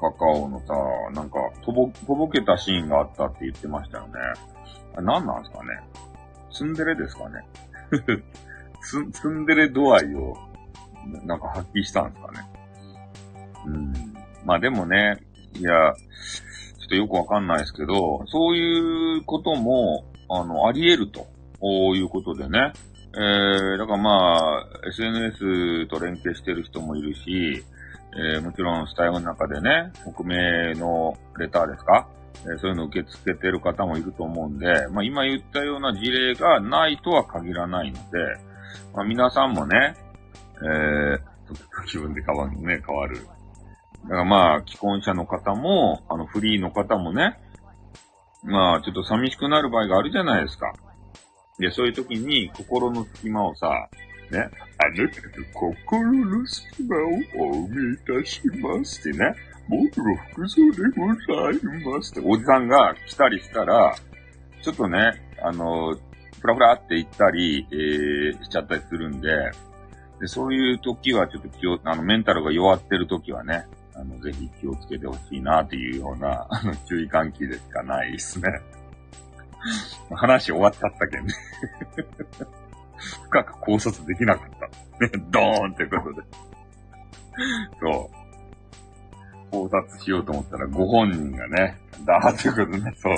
[0.00, 0.74] カカオのさ、
[1.14, 4.12] なんか、とぼ、とぼけたシーンがあったって言ってましたよね。
[4.96, 5.70] あ何なんですかね。
[6.52, 7.44] ツンデレですかね。
[8.82, 10.36] ツツンデレ度合いを
[11.24, 12.40] なんか発揮したんですかね。
[13.66, 13.92] うん。
[14.44, 15.18] まあでもね、
[15.54, 15.94] いや、
[16.78, 21.26] ちょっとよくわかんないですけど、そういうことも、あの、あり得ると
[21.94, 22.72] いうことでね。
[23.14, 27.62] えー、だからまあ、SNS と連携してる人もいるし、
[28.14, 32.08] えー、もちろんスタイルの中でね、匿名のレターですか？
[32.44, 38.00] えー、そういうのを受け付けてる方もいると思うんで、まあ今言ったような事例がないとは限らないので、
[38.94, 39.96] まあ皆さんもね、
[40.62, 43.16] えー、気分で変わるね、変わる。
[44.04, 47.38] だからまあ、既婚者の方も、あの、フリーの方もね、
[48.42, 50.72] まあ、ちょっと寂しくなる場合があるじゃないですか。
[51.60, 53.88] で、そういう時に、心の隙間をさ、
[54.32, 54.38] ね、
[54.78, 57.00] あなたの心の隙間を
[57.36, 59.34] お埋めいたしますってね、
[59.68, 63.94] 僕の服装でございますって、おじさんが来たりしたら、
[64.62, 64.98] ちょっとね、
[65.42, 65.94] あの、
[66.40, 69.28] ふらふらって行ったり、えー、しちゃったりするんで、
[70.20, 78.48] でそういう時はちょっと気を、あの、メンタルが弱ってる時はね、あの、ぜひ気をつけてほしいなっていうような、あの、注意喚起でしかないですね。
[80.16, 81.34] 話終わっちゃったけんね。
[83.24, 84.66] 深く考察できなかった。
[85.06, 86.22] ね、ドーンってことで
[87.80, 88.22] そう。
[89.50, 93.16] 考察しようと思ったら、ご本人がね、だーってことね、そう。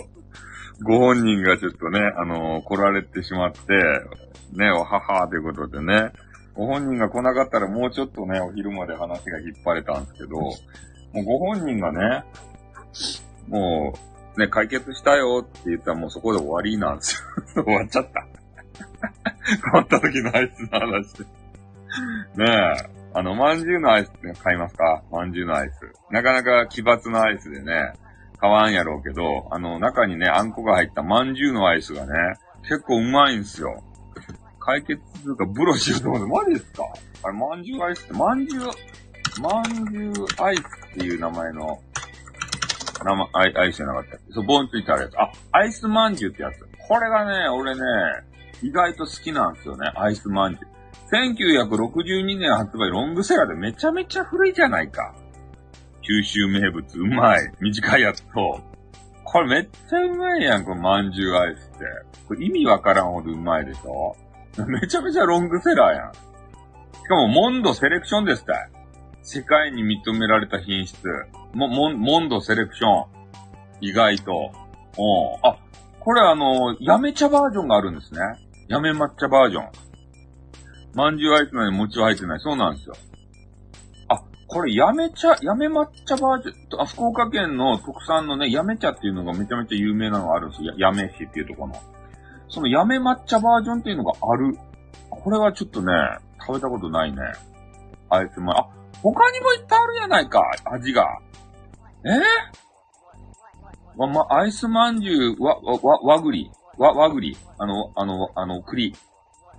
[0.82, 3.60] ご本人がちょっとね、あのー、来られてしまって、
[4.52, 6.10] ね、おははということでね、
[6.54, 10.52] ご本人が来なかったらもうちょっとね、お昼まで話が引っ張れたんですけど、も
[11.14, 12.24] うご本人がね、
[13.48, 13.94] も
[14.36, 17.22] う、ね、解決したよって言ったらもうそこで終わりなんです
[17.56, 17.62] よ。
[17.64, 18.26] 終わっちゃった。
[19.72, 21.20] 困った時のアイスの話。
[22.36, 25.02] ねえ、あの、まんじゅうのアイスって買いますか？
[25.10, 25.92] まんじゅうのアイス。
[26.10, 27.92] なかなか奇抜なアイスでね、
[28.38, 32.12] 買わんやろうけど、あの、中にね、あんこが入ったまんじゅうのアイスがね、
[32.62, 33.82] 結構うまいんすよ。
[34.58, 36.84] 解決するか、ブロしようと思って、マジですか？
[37.22, 38.62] あれ、まんじゅうアイスって、まんじゅう、
[39.40, 41.80] まんじゅうアイスっていう名前の、
[43.04, 44.32] 名前、アイアイスじゃなかったっけ？
[44.32, 45.18] そう、棒についてあるやつ。
[45.18, 46.66] あ、アイスまんじゅうってやつ。
[46.88, 47.80] これがね、俺ね、
[48.62, 50.70] 意外と好きなんですよね、アイスまんじゅう。
[51.12, 55.14] 1962年発売ロングセラーでめちゃめちゃ古いじゃないか。
[56.02, 57.52] 九州名物、うまい。
[57.60, 58.60] 短いやつと。
[59.24, 61.84] これめっちゃうまいやん、このまんじゅうアイスって。
[62.28, 64.16] これ意味わからんほどうまいでしょ
[64.66, 66.12] めちゃめちゃロングセラーやん。
[66.12, 66.18] し
[67.08, 68.52] かも、モンドセレクションですって。
[69.22, 71.02] 世界に認められた品質。
[71.54, 73.06] も、モン、ドセレクション。
[73.80, 74.52] 意外と。
[74.96, 75.48] うん。
[75.48, 75.56] あ、
[76.04, 78.20] これあの、やめ茶バージョンがあるんですね。
[78.68, 79.68] やめ抹茶バージョン。
[80.94, 82.40] まんじゅうアイスなのに餅は入ってない。
[82.40, 82.94] そうなんですよ。
[84.08, 90.74] あ、これやめ茶、やめ抹茶バージョン、あ、福岡県の特産のね、やめ茶っていうのがめちゃめちゃ有名なのがあるんですよ。
[90.76, 91.74] や、め市っていうところの。
[92.48, 94.56] そのやめ抹茶バージョンっていうのがある。
[95.08, 95.92] これはちょっとね、
[96.38, 97.18] 食べたことないね。
[98.10, 98.68] あいつも、あ、
[99.02, 101.18] 他にもいっぱいあるじゃないか、味が。
[102.04, 102.20] えー、
[103.96, 106.50] ま、ま、アイスまんじゅう、わ、わ、わぐり。
[106.78, 107.36] わ、わぐり。
[107.58, 108.94] あの、あの、あの、栗。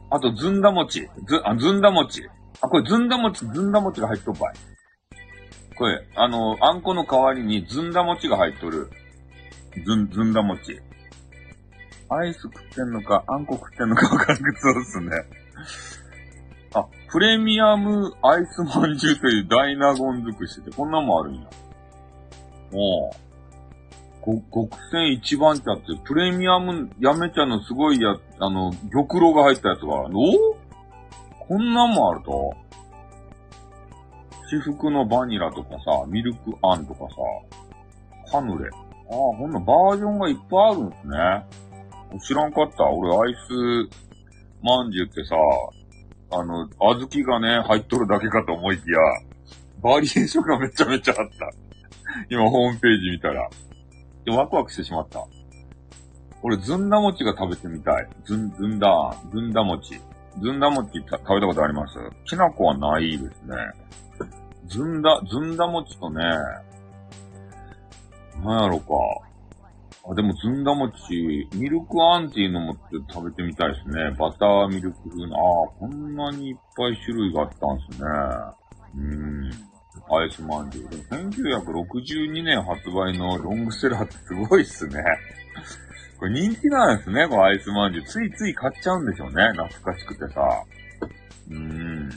[0.09, 1.09] あと、ずんだ餅。
[1.25, 2.29] ず、あ、ずんだ餅。
[2.61, 4.53] あ、これずんだ餅、ずんだ餅が入っとっぱい。
[5.77, 8.89] これ、あの、あんこの代わりにずんだ餅が入っとる。
[9.85, 10.79] ずん、ずんだ餅。
[12.09, 15.11] アイス食ってんのか、あんこ食ってんのか わからなくそうですね。
[16.73, 21.47] あ、プレミアムアイスまんじゅうという大納言尽くしってこんなんもあるんや。
[22.73, 23.09] お
[24.25, 30.17] ご、極戦一番茶って、プレミアムやめ茶のすごいや、あの、玉露が入ったやつがある。
[30.17, 30.57] お
[31.47, 32.53] こんなんもあると？
[34.47, 37.01] 私服のバニラとかさ、ミルクあんとか
[38.25, 38.69] さ、カヌレ。
[38.73, 41.45] ああ、こんなバージョンがいっぱいあるんですね。
[42.27, 42.89] 知らんかった。
[42.89, 43.53] 俺、アイス
[44.63, 45.35] まんじゅうってさ、
[46.31, 48.97] あの、小豆がね、入っとるだけかと思いきや、
[49.83, 51.51] バリエーションがめちゃめちゃあった。
[52.29, 53.47] 今、ホームページ見たら。
[54.25, 55.25] で、ワクワクしてしまった。
[56.41, 58.07] 俺、ずんだ餅が食べてみたい。
[58.25, 59.99] ずん、ずんだ、ずんだ餅。
[60.41, 61.97] ずんだ餅食べたことあります？
[62.25, 63.55] きな粉はないですね。
[64.67, 66.23] ずんだ、ずんだ餅とね、
[68.43, 68.85] なんやろか。
[70.07, 72.75] あ、でもずんだ餅、ミルクアンっていうのも
[73.09, 74.11] 食べてみたいですね。
[74.19, 75.35] バターミルク風の。
[75.35, 78.07] ああ、こんなにいっぱい種類があったんですね。
[78.97, 79.51] うん。
[80.09, 80.89] アイスまんじゅう。
[80.89, 85.03] でも1962年発売のロングセラーってすごいっすね。
[86.19, 88.05] これ人気なんですね、このアイスまんじゅう。
[88.05, 89.47] ついつい買っちゃうんでしょうね。
[89.53, 90.63] 懐かしくてさ。
[91.49, 92.09] うーん。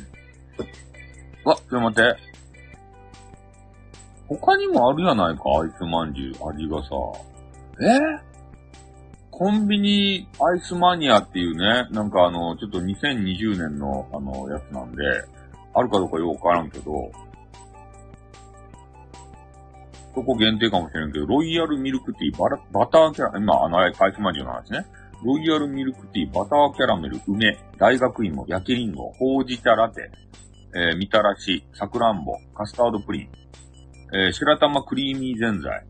[1.45, 2.17] わ、ちょっと待って。
[4.29, 6.51] 他にもあるやないか、アイスまんじゅう。
[6.51, 6.89] 味がさ。
[7.81, 8.29] え？
[9.31, 15.03] コンビニアイスマニアっていうね、なんかあの、ちょっと2020年のあの、やつなんで、
[15.75, 16.93] あるかどうかよくわからんけど、
[20.15, 24.87] そこ限定かもしれんけど、ロイヤルミルクティー、バラバターキャラ、今、あの、アイスマンジュの話ね。
[25.25, 30.11] ロイヤルミルクティー、バターキャラメル、梅、大学芋、焼きリンゴ、ほうじ茶ラテ、
[30.77, 33.29] えー、みたらし、さくらんぼ、カスタードプリン、
[34.15, 35.87] えー、白玉クリーミーぜんざい、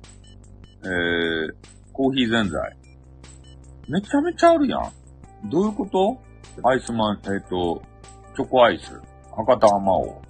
[0.82, 1.52] えー、
[1.92, 2.76] コーヒーぜんざい。
[3.90, 4.92] めちゃめちゃあるやん。
[5.50, 6.18] どういうこと？
[6.66, 7.82] アイスマン、えっ、ー、と、
[8.34, 8.92] チョコアイス、
[9.36, 10.22] 博多甘王。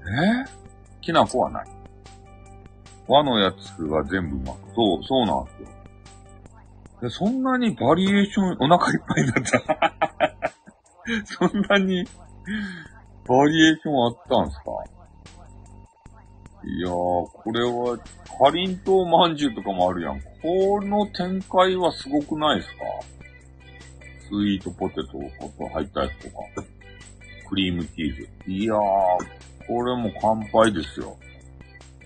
[0.00, 1.68] えー、きな粉はない。
[3.10, 4.74] 和のやつは全部うまく。
[4.74, 5.68] そう、そうなんですよ。
[7.02, 9.94] で、そんなにバリエーション、お腹いっぱいになった。
[11.24, 12.04] そんなに、
[13.26, 14.64] バリエーションあったんすか？
[16.62, 18.04] いやー、これは、か
[18.54, 20.20] りんとうまんじゅうとかもあるやん。
[20.42, 22.84] この展開はすごくないですか？
[24.28, 25.02] スイートポテト
[25.58, 26.44] と入ったやつとか。
[27.48, 28.28] クリームチーズ。
[28.46, 31.16] いやー、これも乾杯ですよ。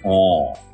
[0.05, 0.74] おー。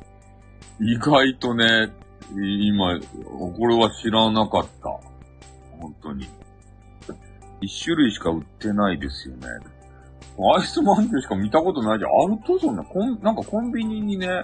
[0.79, 1.91] 意外とね、
[2.33, 4.89] 今、これは知らなかった。
[5.79, 6.27] 本当に。
[7.61, 9.47] 一種類しか売ってないですよね。
[10.55, 12.11] アイスマンジュしか見たことないじゃん。
[12.11, 14.43] あるとそんな、こん、なんかコンビニにね、あ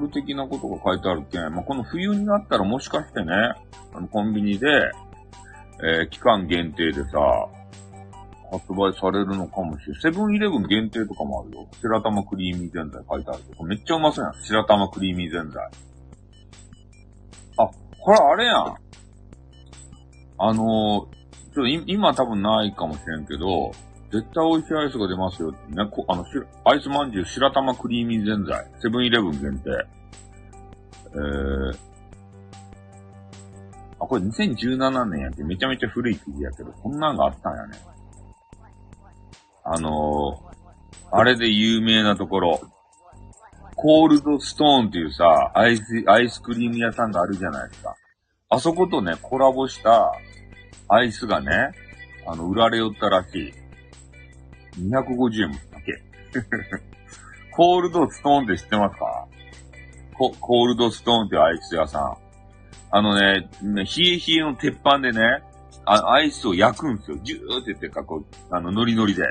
[0.00, 1.54] る的なことが書いてあるけん。
[1.54, 3.32] まあ、この冬になったらもしかしてね、
[3.94, 4.90] あの、コンビニで、
[5.84, 7.48] えー、期間限定でさ、
[8.52, 10.02] 発売されるのかもしれない。
[10.02, 11.66] セブンイレブン限定とかもあるよ。
[11.80, 14.34] 白玉クリーミーぜんざい書いてあるけど、めっちゃうまそうやん。
[14.44, 15.70] 白玉クリーミーぜんざい。
[17.56, 18.76] あ、これあれやん。
[20.38, 21.06] あのー、ちょっ
[21.54, 23.72] と今多分ないかもしれんけど、
[24.12, 25.88] 絶対美味しいアイスが出ますよってね。
[25.90, 26.26] こあの、
[26.64, 28.66] アイスまんじゅう白玉クリーミーぜんざい。
[28.82, 29.70] セブンイレブン限定。
[31.14, 31.76] えー、
[33.98, 37.91] あ、これ2017年やってめちゃめちゃ古い記事やけど、こんなんがあったんやね。
[39.64, 42.60] あのー、あれで有名なところ、
[43.76, 47.96] コールドストーンっていうさ、アイス、アイスクリーム屋さんがあるじゃないですか。
[48.48, 50.12] あそことね、コラボした
[50.88, 51.72] アイスがね、
[52.26, 53.52] あの、売られよったらしい。
[54.78, 56.02] 250円もだけ。
[57.52, 59.26] コールドストーンって知ってますか？
[60.14, 62.16] ココールドストーンっていうアイス屋さん。
[62.90, 65.42] あのね、ね冷え冷えの鉄板でね、
[65.84, 67.18] あアイスを焼くんですよ。
[67.22, 69.22] ジューって言ってか、こう、あの、ノリノリで。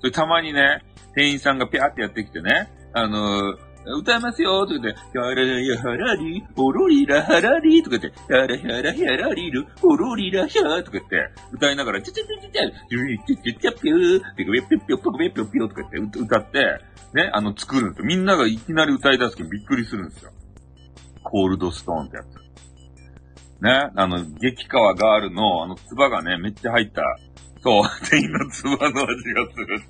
[0.00, 0.82] それたまにね、
[1.14, 3.66] 店員さんがピャーってやってきてね、あのー、
[4.00, 16.80] 歌いますよとか言って、やらやはらり、ほろりらはらりとか言って、やらやらやらりる、ほろりらひゃーとか言って、歌いながら、ちゃちゃちゃちゃちゃ、ちゃちゃちゃぴゅー、ってか、ぴゅぴゅぴゅぴゅぴゅぴゅとか言って歌って、
[17.14, 18.04] ね、あの、作るんですよ。
[18.06, 20.32] みんながいきなり歌い出すけどびっくりするんですよ。
[21.22, 23.62] コールドストーンってやつ。
[23.62, 27.02] ね、あの、激川ガールの、あの、唾がね、めっちゃ入った、
[27.62, 29.12] そう、店員の唾の味が
[29.52, 29.82] する。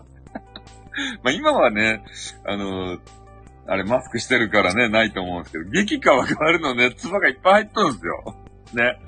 [1.23, 2.03] まあ今はね、
[2.45, 2.99] あの
[3.69, 8.37] あれマスクしてるからね、ないと思うんですけど、激化は変わるのね、唾がいっぱい入っとるんですよ。
[8.75, 8.99] ね。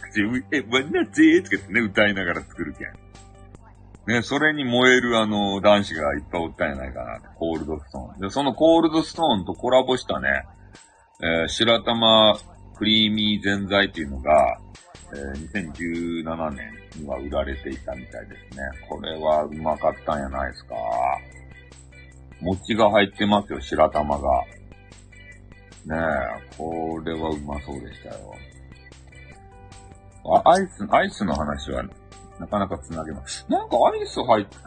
[0.00, 0.20] 口、
[0.52, 4.14] え、わなぜつけてね、歌いながら作るけん。
[4.14, 7.20] ね、それに燃えるあの、男子がいっぱいおったんじゃないかな。
[7.36, 8.20] コールドストーン。
[8.20, 10.44] で、そのコールドストーンとコラボしたね、
[11.22, 12.36] えー、白玉
[12.76, 14.58] クリーミーぜんざいっていうのが、
[15.12, 15.72] えー、
[16.22, 18.62] 2017年には売られていたみたいですね。
[18.88, 20.74] これはうまかったんやないですか。
[22.40, 24.42] 餅が入ってますよ、白玉が。
[25.86, 28.34] ねえ、これはうまそうでしたよ。
[30.44, 31.84] あ、アイス、アイスの話は
[32.38, 33.44] なかなか繋げます。
[33.48, 34.58] なんかアイス入った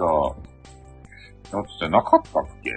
[1.57, 2.71] やつじゃなかったっけ？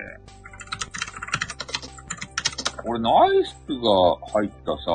[2.89, 4.91] 俺のアイスが入ったさ、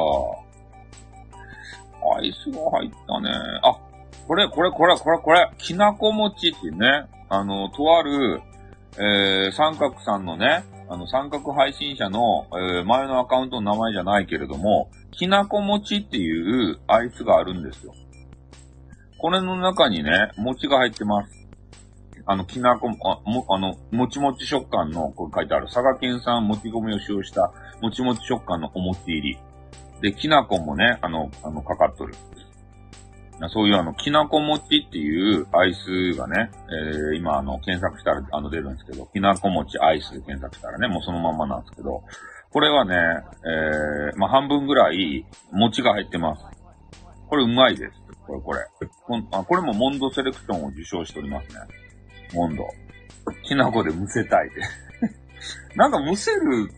[2.17, 3.29] アイスが入ったね。
[3.61, 3.77] あ、
[4.27, 8.41] これ、これ、これ、これ、これ、きなこ餅っていうね、あの、とある、
[8.97, 17.93] えー、三角さんのね、あの、三角配信者の、えー、前のアカウントの名前じゃないけれども、きなこ餅っていうアイスがあるんですよ。
[19.17, 21.47] これの中にね、餅が入ってます。
[22.27, 29.37] あの、きなこ、あ、も、あの、もちもち食感の、これ書いてある、佐賀県産もち米を使用した、もちもち食感のお餅入り。
[30.01, 32.15] で、きなこもね、あの、あの、かかっとる。
[33.49, 42.01] そういうあの、きなこ餅っていうアイスがね、えー、今あの、検索したらあの出るんですけど、きなこ餅アイスで検索したらね、もうそのまんまなんですけど、
[42.51, 46.45] これはね、えー、まあ、半分ぐらい餅が入ってます。
[47.27, 47.91] これうまいです。
[48.25, 48.59] これ、これ。
[49.05, 51.55] こあこれもモンドセレクションを受賞しておりますね。
[52.33, 52.65] モンド。
[53.43, 54.61] きなこでむせたいで。
[55.75, 56.69] なんかむせる、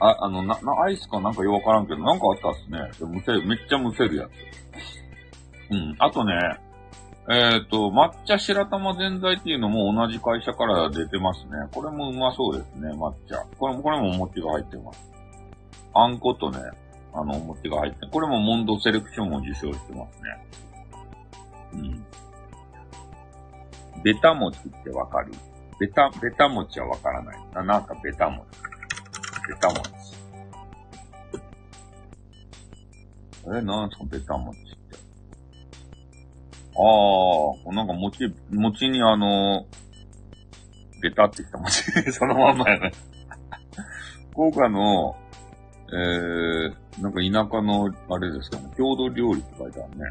[0.00, 3.08] あ、あの、な、な、アイスかなんかよくわからんけど、なんかあったっすね。
[3.12, 5.07] むせる、めっちゃむせるやつ。
[5.70, 5.96] うん。
[5.98, 6.58] あとね、
[7.30, 11.50] えっ、ー、と、抹茶白玉ぜんざいっていうのも同じ会社から出てますね。
[11.72, 13.36] これもうまそうですね、抹茶。
[13.58, 15.12] これも、これもお餅が入ってます。
[15.94, 16.58] あんことね、
[17.12, 20.46] あの、お餅が入って、これもモンドセレクションも受賞してますね。
[21.74, 22.04] うん。
[24.02, 25.32] ベタ餅ってわかる？
[25.80, 27.38] ベタ、ベタ餅はわからない。
[27.54, 28.46] な、なんかベタ餅。
[29.48, 29.82] ベタ餅。
[33.48, 34.04] え、なんすか？
[34.04, 34.67] ベタ餅。
[36.78, 39.66] ああ、なんか餅、餅にあの、
[41.02, 41.82] ベタってきた餅。
[42.12, 42.92] そのまんまやね。
[44.32, 45.16] 福岡の、
[45.90, 50.04] えー、なんか田舎の、あれですかね、郷土料理って書いてあるね。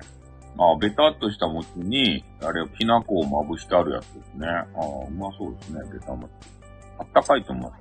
[0.60, 4.48] あベタっとした餅に、あれをきな粉をまぶしてあるやつですね。
[4.48, 4.66] ああ、
[5.08, 6.30] うまそうですね、ベタ餅。
[7.00, 7.72] あったかいと思う。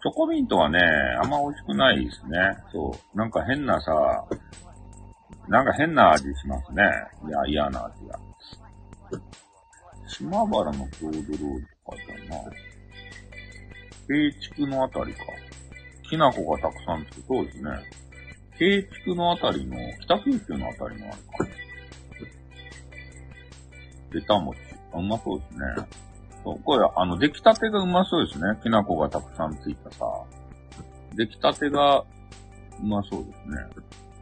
[0.00, 0.78] チョコミントはね、
[1.20, 2.38] あんま美味しくないですね。
[2.72, 3.18] そう。
[3.18, 4.24] なんか変なさ、
[5.48, 6.82] なんか変な味しますね。
[7.26, 8.18] いや、嫌な味が。
[10.06, 11.36] 島原の郷土料理って
[11.86, 12.36] 書いてあるな。
[14.06, 15.20] 平地区のあたりか。
[16.08, 17.22] きな粉がたくさんつく。
[17.28, 17.70] そうですね。
[18.58, 21.68] 平地区のあたりの、北九州のあたりのあるか。
[24.10, 24.58] ベタ餅。
[24.94, 25.58] うまそうですね。
[26.42, 28.58] そう、これ、あの、出来たてがうまそうですね。
[28.62, 30.06] きな粉がたくさんついたさ。
[31.14, 32.06] 出来たてがう
[32.84, 33.56] まそうですね。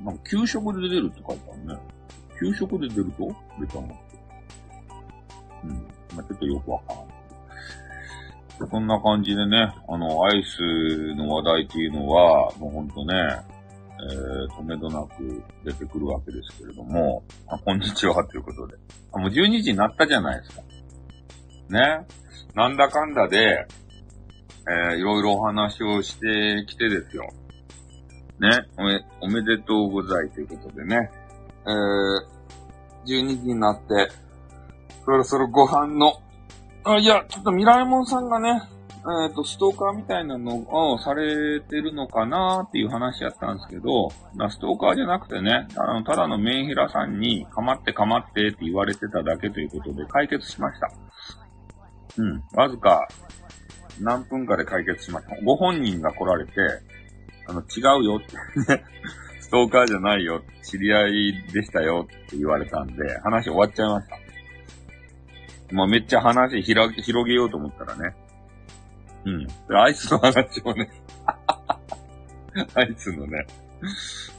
[0.02, 1.80] なんか、給食で出るって書いてあるね。
[2.38, 3.26] 給食で出ると？
[3.60, 3.94] ベタ餅。
[5.64, 5.70] うん。
[6.14, 7.06] まあ、ちょっとよくわからない。
[8.70, 13.12] そんな感じでね、あの、アイスの話題っていうのは、もうほんとね、
[13.98, 18.74] えー、止めどなく出てくるわけですけれども、あ、こんにちはということで。
[19.12, 20.62] あ、もう12時になったじゃないですか。
[21.70, 22.06] ね。
[22.54, 23.66] なんだかんだで、
[24.68, 27.28] えー、いろいろお話をしてきてですよ。
[28.40, 28.66] ね。
[28.76, 31.10] おめ、おめでとうございということでね。
[31.66, 34.08] えー、12時になって、
[35.04, 36.20] そろそろご飯の、
[36.84, 38.62] あ、いや、ちょっとミライモンさんがね、
[39.06, 44.10] えっ、ー、と、ストーカーみたいなのをされてるのかなっていう話やったんですけど、
[44.50, 50.90] ストーカーじゃなくてね、あの、ただのメンヘラさんに、かまってかまってって言われてただけということで解決しました。
[52.18, 52.42] うん。
[52.54, 53.06] わずか、
[54.00, 55.36] 何分かで解決しました。
[55.44, 56.52] ご本人が来られて、
[57.48, 58.84] あの、違うよって
[59.40, 64.16] ストーカーじゃないよ、知り合いでしたよって言われたんで、話終わっちゃいました。
[65.72, 68.14] まあ、めっちゃ話広げようと思ったらね、
[69.24, 69.76] うん。
[69.76, 70.88] アイスの話をね
[72.74, 73.44] アイスのね、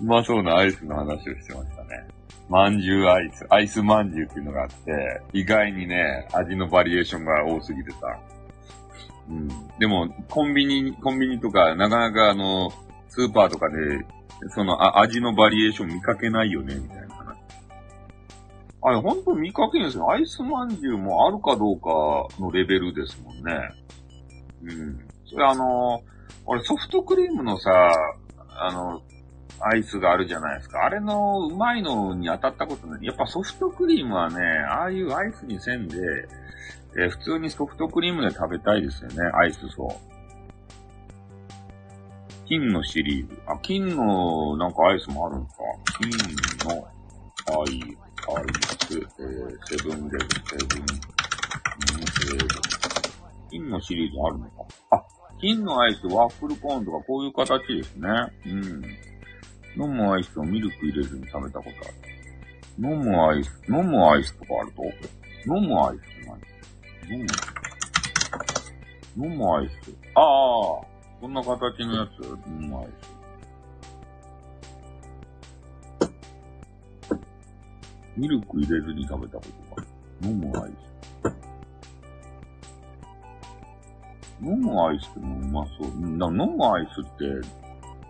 [0.01, 2.07] うまそうなアイスの話をしてましたね。
[2.49, 7.97] まんじゅうアイス、アイスまんじゅうっていうのがあって、意外にね、味のバリエーションが多すぎてさ。
[9.29, 9.47] うん。
[9.79, 12.71] でも、コンビニ、コンビニとか、なかなかあの、
[13.09, 14.05] スーパーとかで、
[14.49, 17.37] そのあ味のバリエーション見かけないよね、みたいな話。
[18.83, 20.09] あれ、ほんと見かけるんですよ。
[20.09, 21.89] アイスまんじゅうもあるかどうか
[22.39, 23.53] のレベルですもんね。
[24.63, 25.07] うん。
[25.25, 26.01] それあの、
[26.45, 27.71] 俺ソフトクリームのさ、
[28.49, 29.01] あの、
[29.59, 30.85] アイスがあるじゃないですか。
[30.85, 33.05] あれのうまいのに当たったことない。
[33.05, 34.37] やっぱソフトクリームはね、
[34.69, 35.97] ああいうアイスにせんで、
[36.95, 40.16] えー、普通にソフトクリームで食べたいですよね、アイスそう。
[42.47, 43.37] 金のシリーズ。
[43.45, 45.63] あ、金のなんかアイスもあるんすか
[45.99, 46.09] 金
[46.75, 46.87] の
[47.47, 47.97] アイ、
[48.35, 48.45] アイ
[48.87, 50.85] ス、えー、セブンレブン、セブン、
[52.29, 52.47] えー、
[53.49, 54.51] 金のシリーズあるのか。
[54.91, 55.03] あ、
[55.39, 58.09] 金のアイス、ワッフルコーンとかこういう形ですね。
[58.45, 59.83] うん。
[59.83, 61.93] 飲むアイスをミルク入れずに食べたことある。
[62.79, 64.83] 飲むアイス、飲むアイスとかあると
[65.53, 66.09] 飲むアイスって
[67.09, 67.19] 何？
[67.19, 67.25] 飲
[69.17, 69.71] む飲むアイス。
[70.15, 70.23] ああ、
[71.19, 73.17] こんな形のやつ、飲むアイス。
[78.15, 79.83] ミルク入れずに食べたことが。
[80.21, 80.75] 飲むアイス。
[84.41, 85.87] 飲むアイスってもうまそう。
[85.87, 87.25] 飲むアイスって、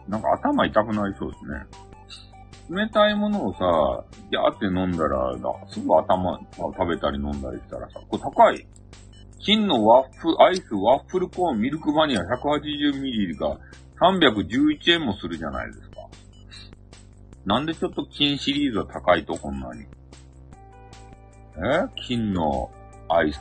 [0.10, 1.66] なんか頭痛くなりそうですね。
[2.70, 5.34] 冷たいものをさ、ギャーって飲んだら、
[5.70, 8.68] すぐ頭食べたり飲んだりしたらさ、これ高い。
[9.48, 13.58] 金のワッフ、アイス、ワッフルコーン、ミルクバニラ 180ml が
[14.02, 16.10] 311円もするじゃないですか。
[17.46, 19.84] なんでちょっと金シリーズは高いと、こんなに？
[19.84, 19.88] え？
[21.96, 22.70] 金の
[23.08, 23.40] アイス。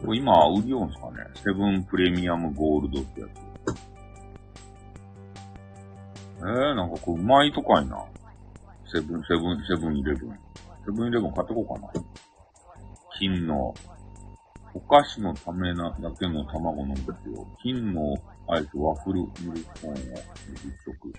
[0.00, 1.24] これ今、売りようんすかね？
[1.34, 3.30] セブンプレミアムゴールドってやつ。
[6.38, 6.42] え？
[6.42, 8.00] ー、なんかこれうまいとかいな。
[8.92, 10.30] セブン、セブン、セブンイレブン。
[10.30, 10.36] セ
[10.92, 11.90] ブンイレブン買ってこうかな。
[13.18, 13.74] 金の、
[14.74, 17.46] お菓子のためなだけの卵なんですよ。
[17.62, 18.14] 金の
[18.48, 19.98] アイスワッフルミルクコーンを20
[20.84, 21.12] 食。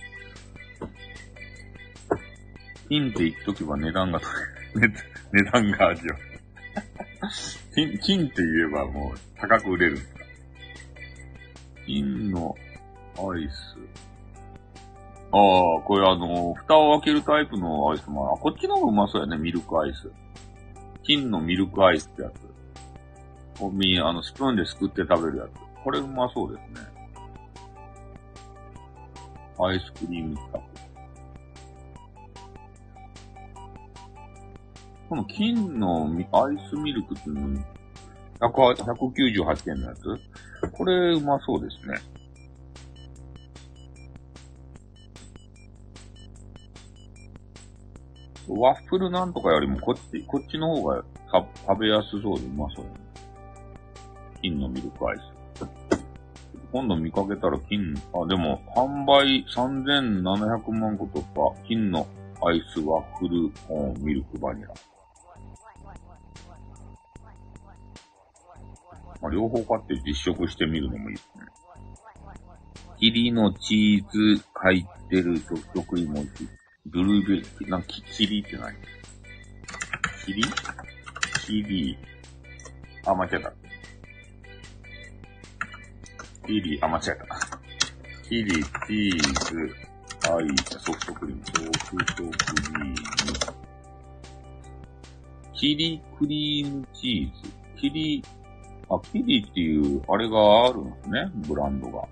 [2.87, 4.19] 金って言っとけば値段が
[4.73, 4.93] 取れ。
[5.43, 6.17] 値段が味わ
[7.75, 10.19] 金、金って言えばもう高く売れるんですか
[11.85, 12.55] 金の
[13.17, 13.77] アイス。
[15.33, 20.11] ああ、これあの、蓋を開けるタイプのアイスも、あ、こっちの方がうまそうやね、ミルクアイス。
[21.03, 22.50] 金のミルクアイスってやつ。
[23.61, 25.49] コンビニ、あの、スプーンですくって食べるやつ。
[25.83, 26.87] これうまそうですね。
[29.59, 30.61] アイスクリーム企画。
[35.09, 37.63] この金のアイスミルクっていうの、
[38.39, 40.05] 198円のやつ
[40.71, 41.99] これうまそうですね。
[48.47, 51.03] ワッフルなんとかよりもこっち、こっちの方が
[51.67, 53.10] 食べやすそうでうまそうね。
[54.41, 55.31] 金のミルクアイス。
[56.71, 61.53] 今度見かけたら金、あ、でも、販売3700万個突破。
[61.67, 62.07] 金の
[62.43, 64.69] アイスワッフルコーンミルクバニラ。
[69.21, 71.45] まあ、両方買って実食してみるのもいいですね。
[72.99, 76.47] キリのチーズ入ってるソフトクリーム美味しい。
[76.85, 78.73] ブルーベリー、なんかキリって何
[80.25, 80.43] キリ
[81.45, 81.97] キリ
[83.05, 83.60] あ、間違えた。
[86.51, 87.25] キリ、あ、間違えた。
[88.27, 89.73] キリ、チーズ、
[90.29, 92.29] アイス、ソフトクリーム、ソフトク
[92.77, 92.95] リーム。
[95.53, 97.53] キリクリームチーズ。
[97.79, 98.21] キリ、
[98.89, 102.05] あ、キリっていう、あれがあるんですね、ブランドが。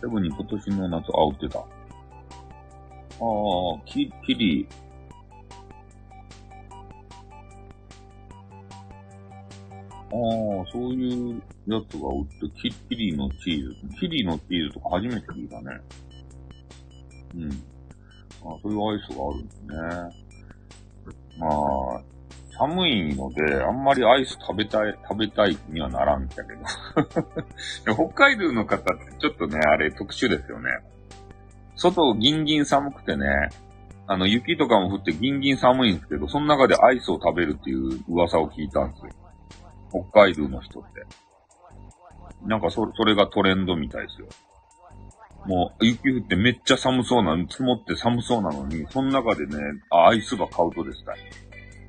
[0.00, 1.60] セブンに今年の夏、あ、売ってた。
[1.60, 1.66] ああ、
[3.86, 4.66] キリ、
[10.10, 14.00] ああ、そういうやつが売って、キキリのチーズ。
[14.00, 15.80] キリのチーズとか初めて聞いたね。
[17.34, 17.50] うん。
[17.50, 20.28] あそういうアイスがあるんですね。
[21.38, 22.02] まあ、
[22.58, 26.54] 寒いので、あんまりアイス食べたい、食べたいにはならんだけ
[27.84, 27.94] ど。
[27.94, 30.70] 北海道の方ってちょっとね、あれ特殊ですよね。
[31.76, 33.26] 外ギンギン寒くてね、
[34.08, 39.12] あの、雪とかも降ってギンギン寒いんですけど、その中でアイスを食べるっていう噂を聞いたんですよ。
[39.90, 41.04] 北海道の人って。
[42.46, 44.28] なんかそ、それがトレンドみたいですよ。
[45.46, 49.56] もう、雪降ってめっちゃ寒そうなの、積もって寒そうなのに、その中でね、
[49.90, 51.14] あ、アイスば買うとですか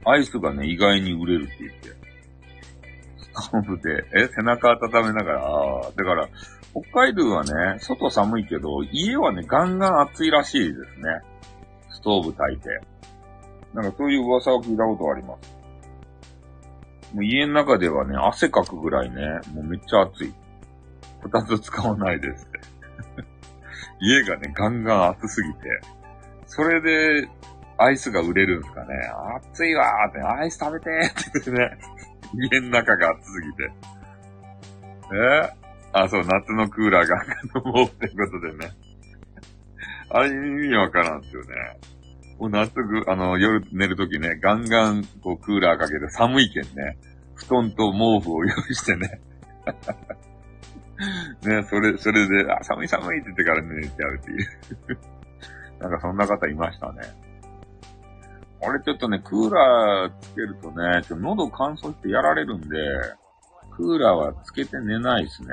[0.06, 1.89] アイスがね、意外に売れるって言って。
[3.41, 6.30] ストーブで、え、背中温めながら、ああ、だから、
[6.72, 10.86] 北海道はね、外寒いけど、家はね、ガンガン暑いらしいですね。
[11.89, 12.70] ストーブ焚いて。
[13.74, 15.59] なんかそういう噂を聞いたことあります。
[17.14, 19.22] もう家の中ではね、汗かくぐらいね、
[19.53, 20.34] もうめっちゃ暑い。
[21.22, 22.60] こたつ使わないですって。
[23.99, 25.60] 家がね、ガンガン暑すぎて、
[26.45, 27.28] それで、
[27.78, 28.95] アイスが売れるんですかね。
[29.53, 31.78] 暑いわーって、アイス食べてーって言ってね、
[32.34, 33.72] 家の中が暑すぎて。
[35.14, 35.60] え？
[35.93, 37.16] あ、そう、夏のクーラーが
[37.55, 38.72] 飲もうってことでね。
[40.12, 41.55] あれ意味わからんすよね。
[42.40, 46.98] もう夏ぐ、あの、夜寝るときね、ガンガン、こう、クーラーかけて寒いけんね、
[47.36, 49.22] 布団と毛布を用意してね。
[51.44, 54.48] ね、それ、それで、あ、寒い寒いって言ってから寝ちゃうっていう
[55.80, 57.02] なんかそんな方いましたね。
[58.62, 62.68] 俺ちょっとね、クーラーつけるとね、ちょ喉乾燥してやられるんで、
[63.72, 65.50] クーラーはつけて寝ないですね。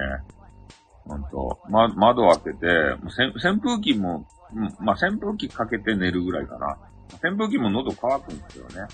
[1.04, 1.60] ほんと。
[1.68, 2.66] ま、窓開けて、
[3.04, 4.76] 扇風機もうん。
[4.80, 6.78] まあ、扇風機かけて寝るぐらいかな。
[7.24, 8.86] 扇風機も喉乾くんですよね。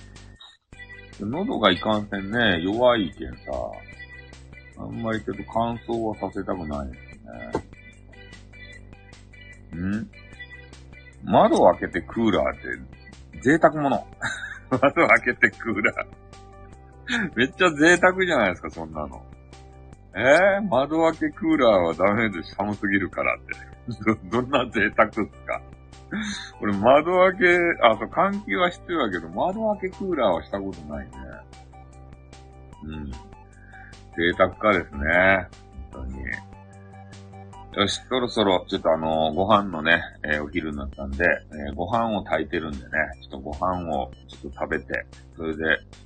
[1.20, 3.36] 喉がいかんせんね、弱いけんさ、
[4.78, 6.98] あんまりちょっと乾燥はさせたくないで
[9.72, 9.80] すね。
[9.80, 10.10] ん？
[11.24, 12.60] 窓を開けてクーラーっ
[13.32, 14.04] て贅沢者。
[14.70, 16.22] 窓を開けてクーラー。
[17.36, 19.24] めっちゃ贅沢じゃないですか、そんなの。
[20.14, 22.54] えー、窓開けクーラーはダメです。
[22.54, 23.71] 寒すぎるからって。
[24.30, 25.60] ど、 どんな贅沢っすか？
[26.60, 31.12] 俺窓開け、あ、そう、換気はしてるけど、窓開けクーラーはしたことないね。
[32.84, 33.10] うん。
[33.10, 33.16] 贅
[34.36, 35.48] 沢かですね。
[35.92, 36.24] 本当に。
[37.74, 42.90] よし、そろそろ、ちょっとあのー、ご飯のね、えー、お昼になったんで、えー、ご飯を炊いてるんでね、
[43.22, 45.64] ちょっとご飯をちょっと食べて、それで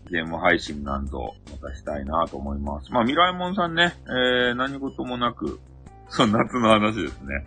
[0.09, 2.93] ゲーム配信なんぞまたしたいなと思います。
[2.93, 5.59] まあ、未来もんさんね、えー、何事もなく、
[6.09, 7.44] そう、夏の話ですね。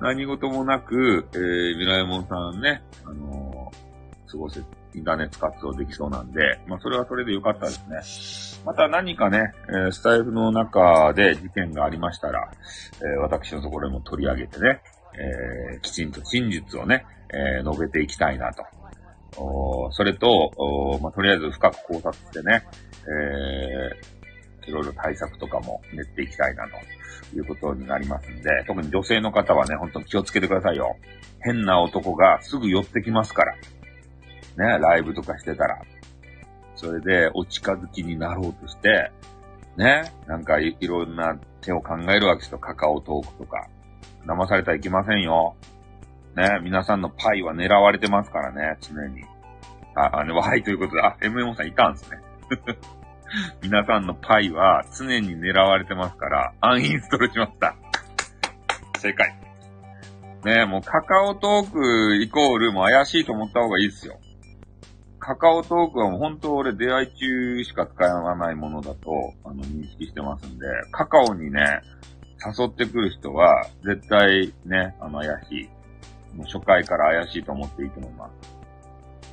[0.00, 4.60] 何事もなく、えー、ミラエモンさんね、あのー、過ごせ、
[4.94, 8.64] インターネット活動できそうなんで、まあ、それはそれでよかったですね。
[8.66, 12.50] また何かね、えー、スタイフの中で事件がありましたら、
[13.00, 14.80] えー、私のところにも取り上げてね、
[15.14, 18.64] えー、きちんと真実をね、えー、述べていきたいなと
[19.36, 22.66] おそれと、おまあ、とりあえず深く考察してね、
[23.04, 24.21] えー、
[24.66, 30.96] いろいろ対策とかも練っていきたいなということになりますんで、特に女性の方はね、本当に気をつけてくださいよ。
[31.40, 33.54] 変な男がすぐ寄ってきますから。
[33.54, 35.82] ね、ライブとかしてたら。
[36.74, 39.10] それで、お近づきになろうとして、
[39.76, 42.58] ね、なんかいろんな手を考えるわけですよ。
[42.58, 43.68] カカオトークとか。
[44.26, 45.56] 騙されたらいけませんよ。
[46.36, 49.22] ね、皆さんのパイは狙われてますからね、常に。
[49.94, 52.18] あ、あの、はいということで、あ、MMO さんいたんですね。
[53.62, 57.76] 皆さんのパイは常に狙われてますから、アンインストールしました。
[58.98, 59.34] 正解。
[60.44, 64.18] ねえもうカカオトークイコールも怪しいと思った方がいいですよ。
[65.20, 69.10] カカオトークはもう本当俺出会い中しか使わないものだと、
[69.44, 71.80] あの、認識してますんで、カカオにね、
[72.58, 75.68] 誘ってくる人は、絶対ね、あの、怪しい。
[76.36, 78.56] もう初回から怪しいと思っていいと思います。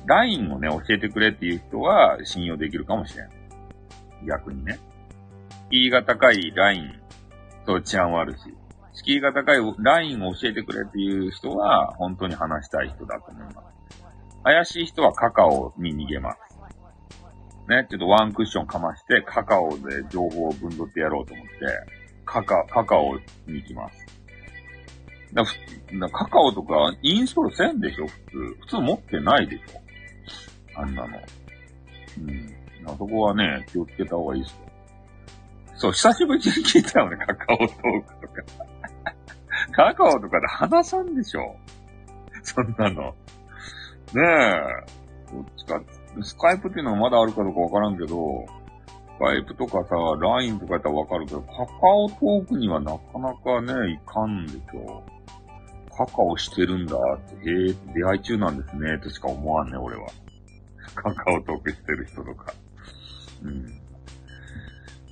[0.06, 3.39] LINE をね、教えてくれっていう人は信用できるかもしれん。
[4.26, 4.78] 逆にね。
[5.70, 6.92] 敷居が高い LINE
[7.66, 8.38] と治安悪し。
[8.92, 14.02] 敷居が高い LINE を教えてくれっていう人は、本当に話したい人だと思います。
[14.42, 16.38] 怪しい人はカカオに逃げます。
[17.68, 21.52] ね、ちょっとワンクッションかまして、カカオで情報を分取ってやろうと思って、
[22.24, 24.06] カカ、カカオに行きます。
[25.32, 28.06] だだカカオとかインストールせんでしょ？
[28.08, 28.56] 普通。
[28.62, 30.80] 普通持ってないでしょ？
[30.80, 31.18] あんなの。
[32.18, 32.59] うん。
[32.86, 34.58] あそこはね、気をつけた方がいいですよ。
[35.76, 38.42] そう、久しぶりに聞いたよね、カカオトークとか。
[39.72, 41.56] カカオとかで話さんでしょ
[42.42, 43.02] そんなの。
[43.02, 43.14] ね
[44.14, 45.00] え。
[45.32, 45.80] どっちか、
[46.22, 48.46] スカイプっていうのはまだあるかどうかわからんけど、
[49.16, 55.02] スカイプとかさ、LINE とかやったらわかるけど、カカオトークにはなかなかね、いかんでしょ。
[55.96, 60.08] カカオしてるんだって、へえ、出会い中なんですね、としか思わんね、俺は。
[60.94, 62.52] カカオトークしてる人とか。
[63.48, 63.80] ん。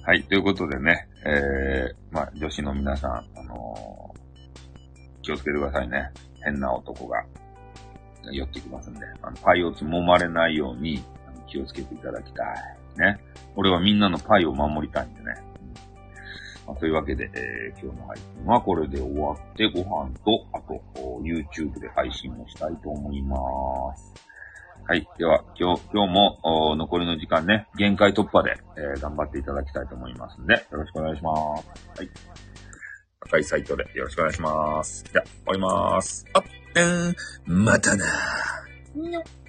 [0.02, 6.10] はい、ということでね、えー、まあ、女子の皆さん、あのー、気をつけてくださいね。
[6.42, 7.24] 変な男が。
[8.32, 11.02] 寄ってきますんで、あの、パイをつもまれないように、
[11.46, 12.98] 気をつけていただきたい。
[12.98, 13.18] ね。
[13.56, 15.34] 俺はみんなのパイを守りたいんでね。
[16.66, 20.82] まあ、というわけで、えー、今日の配信はこれで終わって、ご飯と、あと、
[21.22, 23.36] YouTube で配信をしたいと思いま
[23.96, 24.27] す。
[24.88, 25.06] はい。
[25.18, 32.00] では、今日、今日も、残りの時間ね、限界突破で、えー、頑張っていただきたいと思いますんで、よろしくお願いします。
[32.00, 32.10] はい。
[33.20, 35.04] 赤いサイトでよろしくお願いします。
[35.12, 36.24] じゃ、終わります。
[36.32, 36.42] あっ
[37.46, 39.47] うん、またなー。